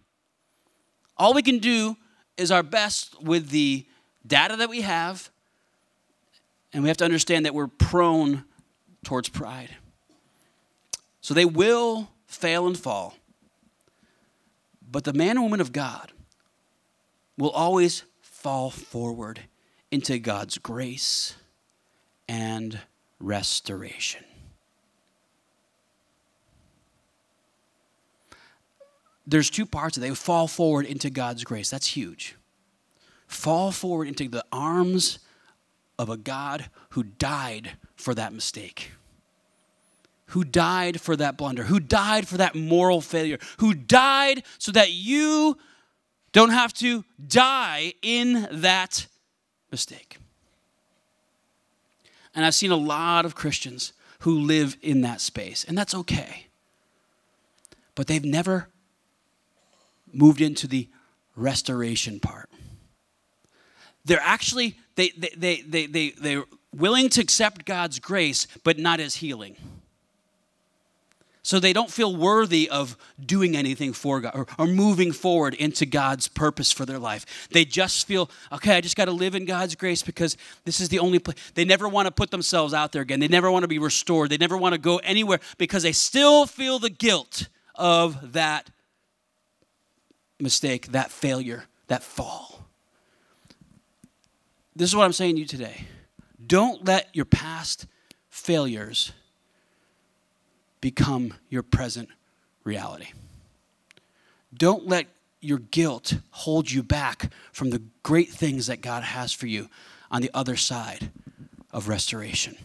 All 1.18 1.34
we 1.34 1.44
can 1.44 1.60
do 1.60 1.96
is 2.38 2.52
our 2.52 2.64
best 2.64 3.22
with 3.22 3.50
the 3.50 3.86
data 4.26 4.56
that 4.56 4.70
we 4.70 4.82
have, 4.82 5.30
and 6.74 6.82
we 6.82 6.90
have 6.90 6.98
to 6.98 7.06
understand 7.06 7.46
that 7.46 7.54
we're 7.54 7.68
prone 7.68 8.44
towards 9.04 9.30
pride. 9.30 9.76
So 11.22 11.34
they 11.34 11.46
will 11.46 12.10
fail 12.26 12.66
and 12.66 12.78
fall. 12.78 13.16
But 14.90 15.04
the 15.04 15.14
man 15.14 15.32
and 15.32 15.44
woman 15.44 15.62
of 15.62 15.72
God 15.72 16.12
will 17.38 17.52
always 17.52 18.04
fall 18.22 18.70
forward 18.72 19.42
into 19.94 20.18
God's 20.18 20.58
grace 20.58 21.36
and 22.28 22.80
restoration. 23.20 24.24
There's 29.28 29.52
two 29.52 29.68
parts. 29.68 29.96
Of 29.96 30.04
it. 30.04 30.10
They 30.10 30.16
fall 30.16 30.48
forward 30.48 30.88
into 30.88 31.12
God's 31.12 31.44
grace. 31.44 31.70
That's 31.70 31.86
huge. 31.86 32.36
Fall 33.28 33.72
forward 33.72 34.08
into 34.08 34.28
the 34.28 34.44
arms 34.52 35.20
of 36.00 36.10
a 36.10 36.18
God 36.18 36.72
who 36.90 37.04
died 37.04 37.74
for 37.96 38.16
that 38.16 38.34
mistake, 38.34 38.94
who 40.28 40.44
died 40.44 41.00
for 41.00 41.16
that 41.16 41.38
blunder, 41.38 41.66
who 41.66 41.80
died 41.80 42.28
for 42.28 42.38
that 42.38 42.56
moral 42.56 43.00
failure, 43.00 43.38
who 43.60 43.76
died 43.76 44.42
so 44.58 44.72
that 44.72 44.92
you 44.92 45.56
don't 46.32 46.50
have 46.50 46.74
to 46.74 47.06
die 47.28 47.94
in 48.02 48.48
that 48.52 49.06
mistake. 49.74 50.18
And 52.36 52.46
I've 52.46 52.54
seen 52.54 52.70
a 52.70 52.78
lot 52.78 53.26
of 53.26 53.34
Christians 53.34 53.92
who 54.20 54.40
live 54.40 54.78
in 54.84 55.02
that 55.02 55.20
space, 55.20 55.64
and 55.64 55.76
that's 55.76 55.96
okay. 55.96 56.46
But 57.96 58.06
they've 58.06 58.24
never 58.24 58.70
moved 60.14 60.42
into 60.42 60.68
the 60.68 60.88
restoration 61.36 62.20
part. 62.20 62.52
They're 64.06 64.22
actually, 64.22 64.78
they, 64.96 65.10
they, 65.18 65.32
they, 65.36 65.62
they, 65.62 65.86
they, 65.88 66.10
they're 66.12 66.46
willing 66.72 67.10
to 67.10 67.22
accept 67.22 67.66
God's 67.66 67.98
grace, 67.98 68.46
but 68.64 68.78
not 68.78 69.00
as 69.00 69.16
healing. 69.16 69.56
So 71.46 71.60
they 71.60 71.74
don't 71.74 71.92
feel 71.92 72.16
worthy 72.16 72.70
of 72.70 72.96
doing 73.24 73.58
anything 73.58 73.92
for 73.92 74.22
God 74.22 74.32
or, 74.34 74.48
or 74.58 74.66
moving 74.66 75.12
forward 75.12 75.54
into 75.56 75.86
God's 75.86 76.30
purpose 76.30 76.72
for 76.72 76.86
their 76.86 77.00
life. 77.00 77.50
They 77.52 77.66
just 77.66 78.08
feel, 78.08 78.32
okay, 78.54 78.78
I 78.78 78.82
just 78.82 78.96
got 78.96 79.06
to 79.06 79.12
live 79.12 79.36
in 79.36 79.44
God's 79.44 79.76
grace 79.76 80.02
because 80.02 80.38
this 80.64 80.80
is 80.80 80.88
the 80.88 81.00
only 81.00 81.20
place. 81.20 81.36
They 81.54 81.66
never 81.66 81.90
want 81.90 82.06
to 82.08 82.12
put 82.12 82.32
themselves 82.32 82.74
out 82.74 82.94
there 82.94 83.02
again. 83.02 83.20
They 83.20 83.28
never 83.28 83.52
want 83.52 83.64
to 83.64 83.68
be 83.68 83.78
restored. 83.78 84.30
They 84.30 84.38
never 84.38 84.58
want 84.58 84.72
to 84.72 84.80
go 84.80 84.98
anywhere 85.00 85.42
because 85.58 85.84
they 85.84 85.92
still 85.92 86.46
feel 86.46 86.80
the 86.80 86.90
guilt 86.90 87.50
of 87.76 88.32
that 88.32 88.70
mistake, 90.40 90.94
that 90.94 91.12
failure, 91.12 91.66
that 91.88 92.04
fall. 92.04 92.66
This 94.78 94.90
is 94.90 94.96
what 94.96 95.04
I'm 95.04 95.14
saying 95.14 95.36
to 95.36 95.42
you 95.42 95.48
today. 95.48 95.88
Don't 96.46 96.86
let 96.86 97.10
your 97.14 97.26
past 97.26 97.86
failures 98.30 99.12
become 100.84 101.34
your 101.50 101.64
present 101.64 102.10
reality. 102.66 103.08
Don't 104.54 104.86
let 104.86 105.08
your 105.40 105.60
guilt 105.60 106.16
hold 106.32 106.70
you 106.70 106.84
back 106.84 107.32
from 107.54 107.70
the 107.70 107.82
great 108.04 108.30
things 108.30 108.68
that 108.68 108.82
God 108.82 109.02
has 109.02 109.32
for 109.32 109.48
you 109.48 109.70
on 110.12 110.22
the 110.22 110.30
other 110.34 110.58
side 110.58 111.10
of 111.72 111.88
restoration. 111.88 112.58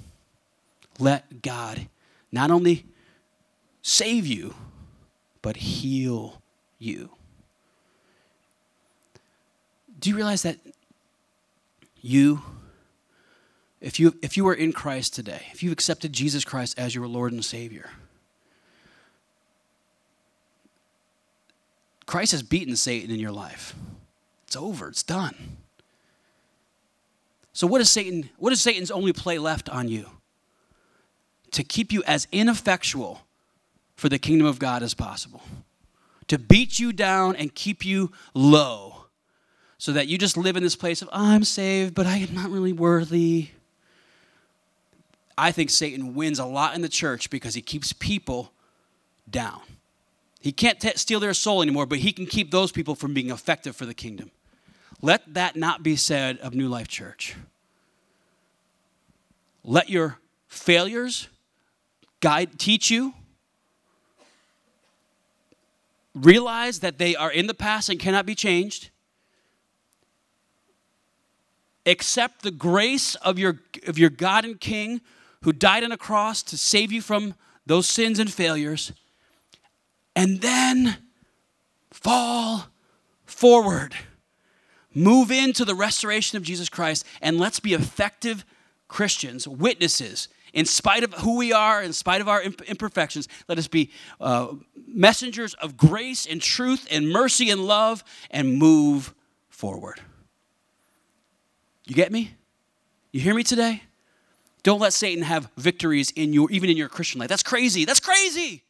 Let 0.99 1.43
God 1.43 1.87
not 2.33 2.51
only 2.51 2.87
save 3.83 4.27
you, 4.27 4.53
but 5.41 5.57
heal 5.57 6.43
you. 6.77 7.11
Do 10.01 10.11
you 10.11 10.17
realize 10.17 10.43
that 10.43 10.59
you, 12.01 12.43
if 13.81 14.01
you, 14.01 14.17
if 14.23 14.37
you 14.37 14.49
are 14.49 14.55
in 14.55 14.73
Christ 14.73 15.15
today, 15.15 15.47
if 15.53 15.63
you've 15.63 15.73
accepted 15.73 16.13
Jesus 16.13 16.45
Christ 16.45 16.77
as 16.77 16.97
your 16.97 17.07
Lord 17.07 17.33
and 17.33 17.45
Savior, 17.45 17.91
Christ 22.09 22.33
has 22.33 22.43
beaten 22.43 22.75
Satan 22.75 23.11
in 23.11 23.21
your 23.21 23.31
life. 23.31 23.75
It's 24.47 24.57
over, 24.57 24.89
it's 24.89 25.03
done. 25.03 25.59
So 27.53 27.67
what 27.67 27.83
is 27.83 27.91
Satan 27.91 28.31
what 28.39 28.51
is 28.51 28.63
Satan's 28.63 28.91
only 28.91 29.13
play 29.13 29.39
left 29.39 29.69
on 29.69 29.89
you? 29.89 30.07
To 31.51 31.63
keep 31.63 31.93
you 31.93 32.03
as 32.07 32.27
ineffectual 32.33 33.27
for 33.95 34.09
the 34.09 34.19
kingdom 34.19 34.47
of 34.47 34.59
God 34.59 34.83
as 34.83 34.95
possible. 34.95 35.43
To 36.29 36.39
beat 36.39 36.79
you 36.79 36.95
down 36.95 37.37
and 37.37 37.55
keep 37.55 37.85
you 37.85 38.11
low 38.33 39.05
so 39.77 39.93
that 39.93 40.09
you 40.09 40.17
just 40.17 40.39
live 40.39 40.57
in 40.57 40.63
this 40.63 40.77
place 40.77 41.03
of 41.03 41.11
I'm 41.13 41.45
saved, 41.45 41.95
but 41.95 42.07
I 42.07 42.17
am 42.17 42.35
not 42.35 42.51
really 42.51 42.73
worthy. 42.73 43.49
I 45.37 45.53
think 45.53 45.69
Satan 45.69 46.15
wins 46.15 46.39
a 46.39 46.47
lot 46.47 46.75
in 46.75 46.81
the 46.81 46.89
church 46.89 47.29
because 47.29 47.55
he 47.55 47.61
keeps 47.61 47.93
people 47.93 48.51
down. 49.31 49.61
He 50.41 50.53
can't 50.53 50.81
t- 50.81 50.93
steal 50.95 51.21
their 51.21 51.35
soul 51.35 51.63
anymore, 51.63 51.87
but 51.87 51.99
he 51.99 52.13
can 52.13 52.27
keep 52.27 52.51
those 52.51 52.73
people 52.73 52.95
from 52.95 53.15
being 53.15 53.31
effective 53.31 53.75
for 53.77 53.87
the 53.87 53.95
kingdom. 53.95 54.31
Let 55.03 55.35
that 55.35 55.57
not 55.57 55.83
be 55.83 55.97
said 55.97 56.39
of 56.39 56.55
New 56.55 56.69
Life 56.69 56.89
Church. 56.89 57.35
Let 59.65 59.89
your 59.91 60.19
failures 60.47 61.29
guide 62.21 62.59
teach 62.59 62.91
you 62.91 63.15
realize 66.15 66.81
that 66.81 66.99
they 66.99 67.15
are 67.15 67.31
in 67.31 67.47
the 67.47 67.55
past 67.55 67.89
and 67.89 68.01
cannot 68.01 68.27
be 68.27 68.35
changed 68.35 68.91
accept 71.89 72.43
the 72.43 72.51
grace 72.51 73.15
of 73.17 73.39
your, 73.39 73.59
of 73.87 73.99
your 73.99 74.11
God 74.11 74.45
and 74.45 74.61
King 74.61 75.01
who 75.43 75.53
died 75.53 75.85
on 75.85 75.93
a 75.93 75.97
cross 75.97 76.43
to 76.45 76.59
save 76.59 76.93
you 76.93 77.01
from 77.01 77.35
those 77.67 77.89
sins 77.89 78.19
and 78.19 78.33
failures, 78.33 78.93
and 80.19 80.41
then 80.41 80.97
fall 81.93 82.67
forward. 83.25 83.95
Move 84.93 85.31
into 85.31 85.65
the 85.65 85.77
restoration 85.77 86.37
of 86.37 86.43
Jesus 86.43 86.69
Christ, 86.69 87.07
and 87.23 87.39
let's 87.39 87.61
be 87.61 87.73
effective 87.73 88.45
Christians, 88.89 89.47
witnesses. 89.47 90.27
In 90.53 90.65
spite 90.65 91.05
of 91.05 91.15
who 91.15 91.37
we 91.37 91.53
are, 91.53 91.81
in 91.81 91.93
spite 91.93 92.21
of 92.21 92.27
our 92.27 92.43
imperfections, 92.43 93.29
let 93.47 93.59
us 93.59 93.69
be 93.69 93.93
uh, 94.21 94.55
messengers 94.89 95.55
of 95.55 95.77
grace 95.77 96.27
and 96.27 96.43
truth 96.43 96.89
and 96.91 97.11
mercy 97.11 97.49
and 97.49 97.65
love 97.65 98.03
and 98.29 98.59
move 98.59 99.15
forward. 99.49 100.01
You 101.87 101.95
get 101.95 102.11
me? 102.11 102.35
You 103.13 103.21
hear 103.21 103.35
me 103.35 103.45
today? 103.45 103.85
Don't 104.65 104.81
let 104.81 104.95
Satan 104.95 105.23
have 105.23 105.49
victories 105.57 106.11
in 106.11 106.33
your 106.33 106.51
even 106.51 106.71
in 106.71 106.77
your 106.77 106.89
Christian 106.89 107.21
life. 107.21 107.29
That's 107.29 107.45
crazy. 107.45 107.85
That's 107.85 108.01
crazy. 108.01 108.65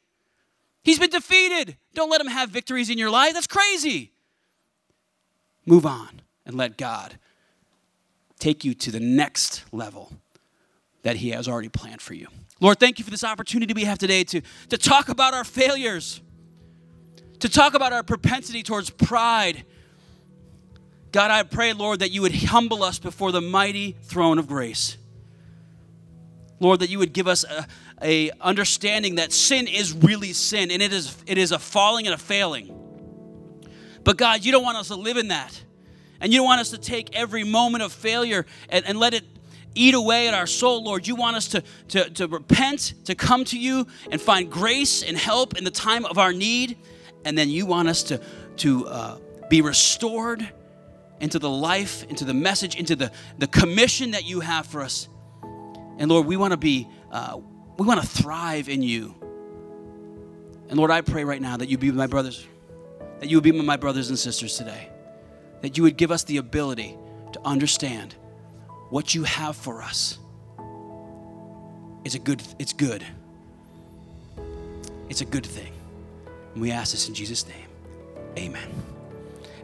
He's 0.88 0.98
been 0.98 1.10
defeated. 1.10 1.76
Don't 1.92 2.10
let 2.10 2.20
him 2.20 2.28
have 2.28 2.48
victories 2.48 2.88
in 2.88 2.96
your 2.96 3.10
life. 3.10 3.34
That's 3.34 3.46
crazy. 3.46 4.12
Move 5.66 5.84
on 5.84 6.22
and 6.46 6.56
let 6.56 6.78
God 6.78 7.18
take 8.38 8.64
you 8.64 8.72
to 8.72 8.90
the 8.90 9.00
next 9.00 9.64
level 9.70 10.10
that 11.02 11.16
he 11.16 11.30
has 11.30 11.46
already 11.46 11.68
planned 11.68 12.00
for 12.00 12.14
you. 12.14 12.28
Lord, 12.60 12.80
thank 12.80 12.98
you 12.98 13.04
for 13.04 13.10
this 13.10 13.22
opportunity 13.22 13.74
we 13.74 13.84
have 13.84 13.98
today 13.98 14.24
to, 14.24 14.40
to 14.70 14.78
talk 14.78 15.10
about 15.10 15.34
our 15.34 15.44
failures, 15.44 16.22
to 17.40 17.48
talk 17.50 17.74
about 17.74 17.92
our 17.92 18.02
propensity 18.02 18.62
towards 18.62 18.88
pride 18.88 19.66
God, 21.10 21.30
I 21.30 21.42
pray, 21.42 21.72
Lord, 21.72 22.00
that 22.00 22.10
you 22.10 22.22
would 22.22 22.34
humble 22.34 22.82
us 22.82 22.98
before 22.98 23.32
the 23.32 23.40
mighty 23.40 23.96
throne 24.02 24.38
of 24.38 24.46
grace. 24.46 24.98
Lord, 26.60 26.80
that 26.80 26.90
you 26.90 26.98
would 26.98 27.12
give 27.12 27.26
us 27.26 27.44
a, 27.44 27.66
a, 28.02 28.30
understanding 28.40 29.16
that 29.16 29.32
sin 29.32 29.66
is 29.66 29.92
really 29.92 30.32
sin 30.32 30.70
and 30.70 30.82
it 30.82 30.92
is, 30.92 31.16
it 31.26 31.38
is 31.38 31.52
a 31.52 31.58
falling 31.58 32.06
and 32.06 32.14
a 32.14 32.18
failing. 32.18 32.74
But 34.04 34.16
God, 34.16 34.44
you 34.44 34.52
don't 34.52 34.62
want 34.62 34.78
us 34.78 34.88
to 34.88 34.96
live 34.96 35.16
in 35.16 35.28
that. 35.28 35.60
And 36.20 36.32
you 36.32 36.40
don't 36.40 36.46
want 36.46 36.60
us 36.60 36.70
to 36.70 36.78
take 36.78 37.14
every 37.14 37.44
moment 37.44 37.82
of 37.84 37.92
failure 37.92 38.46
and, 38.68 38.84
and 38.86 38.98
let 38.98 39.14
it 39.14 39.24
eat 39.74 39.94
away 39.94 40.28
at 40.28 40.34
our 40.34 40.46
soul, 40.46 40.82
Lord. 40.82 41.06
You 41.06 41.14
want 41.14 41.36
us 41.36 41.48
to, 41.48 41.62
to, 41.88 42.10
to 42.10 42.26
repent, 42.26 42.94
to 43.04 43.14
come 43.14 43.44
to 43.46 43.58
you 43.58 43.86
and 44.10 44.20
find 44.20 44.50
grace 44.50 45.02
and 45.02 45.16
help 45.16 45.56
in 45.56 45.64
the 45.64 45.70
time 45.70 46.04
of 46.04 46.18
our 46.18 46.32
need. 46.32 46.78
And 47.24 47.36
then 47.36 47.48
you 47.48 47.66
want 47.66 47.88
us 47.88 48.02
to, 48.04 48.20
to 48.58 48.86
uh, 48.86 49.18
be 49.48 49.60
restored 49.60 50.48
into 51.20 51.38
the 51.38 51.50
life, 51.50 52.04
into 52.04 52.24
the 52.24 52.34
message, 52.34 52.76
into 52.76 52.96
the, 52.96 53.12
the 53.38 53.46
commission 53.46 54.12
that 54.12 54.24
you 54.24 54.40
have 54.40 54.66
for 54.66 54.82
us. 54.82 55.08
And 55.98 56.10
Lord, 56.10 56.26
we 56.26 56.36
want 56.36 56.52
to 56.52 56.56
be, 56.56 56.88
uh, 57.10 57.38
we 57.78 57.86
want 57.86 58.00
to 58.00 58.06
thrive 58.06 58.68
in 58.68 58.82
you. 58.82 59.14
And 60.68 60.76
Lord, 60.76 60.90
I 60.90 61.00
pray 61.00 61.24
right 61.24 61.40
now 61.40 61.56
that 61.56 61.68
you 61.68 61.78
be 61.78 61.88
with 61.88 61.96
my 61.96 62.06
brothers, 62.06 62.46
that 63.20 63.30
you 63.30 63.36
would 63.36 63.44
be 63.44 63.52
with 63.52 63.64
my 63.64 63.76
brothers 63.76 64.10
and 64.10 64.18
sisters 64.18 64.56
today, 64.56 64.88
that 65.62 65.76
you 65.76 65.84
would 65.84 65.96
give 65.96 66.10
us 66.10 66.24
the 66.24 66.36
ability 66.36 66.96
to 67.32 67.40
understand 67.44 68.14
what 68.90 69.14
you 69.14 69.22
have 69.22 69.56
for 69.56 69.82
us 69.82 70.18
is 72.04 72.14
a 72.14 72.18
good, 72.18 72.42
it's 72.58 72.72
good. 72.72 73.04
It's 75.08 75.20
a 75.20 75.24
good 75.24 75.46
thing. 75.46 75.72
And 76.52 76.62
we 76.62 76.70
ask 76.70 76.92
this 76.92 77.08
in 77.08 77.14
Jesus' 77.14 77.46
name. 77.46 77.68
Amen. 78.36 78.68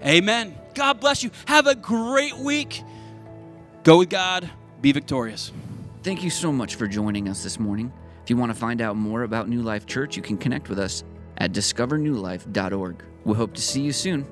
Amen. 0.05 0.55
God 0.75 1.01
bless 1.01 1.23
you. 1.23 1.31
Have 1.47 1.67
a 1.67 1.75
great 1.75 2.37
week. 2.37 2.83
Go 3.83 3.99
with 3.99 4.11
God. 4.11 4.49
Be 4.81 4.93
victorious. 4.93 5.53
Thank 6.03 6.23
you 6.23 6.31
so 6.31 6.53
much 6.53 6.75
for 6.75 6.87
joining 6.87 7.29
us 7.29 7.43
this 7.43 7.59
morning. 7.59 7.93
If 8.25 8.31
you 8.31 8.39
want 8.39 8.55
to 8.55 8.59
find 8.59 8.81
out 8.81 8.97
more 8.97 9.25
about 9.25 9.51
New 9.51 9.61
Life 9.61 9.85
Church, 9.85 10.17
you 10.17 10.23
can 10.23 10.39
connect 10.39 10.71
with 10.71 10.79
us 10.79 11.05
at 11.37 11.53
discovernewlife.org. 11.53 13.05
We 13.27 13.35
hope 13.35 13.53
to 13.53 13.61
see 13.61 13.83
you 13.83 13.93
soon. 13.93 14.27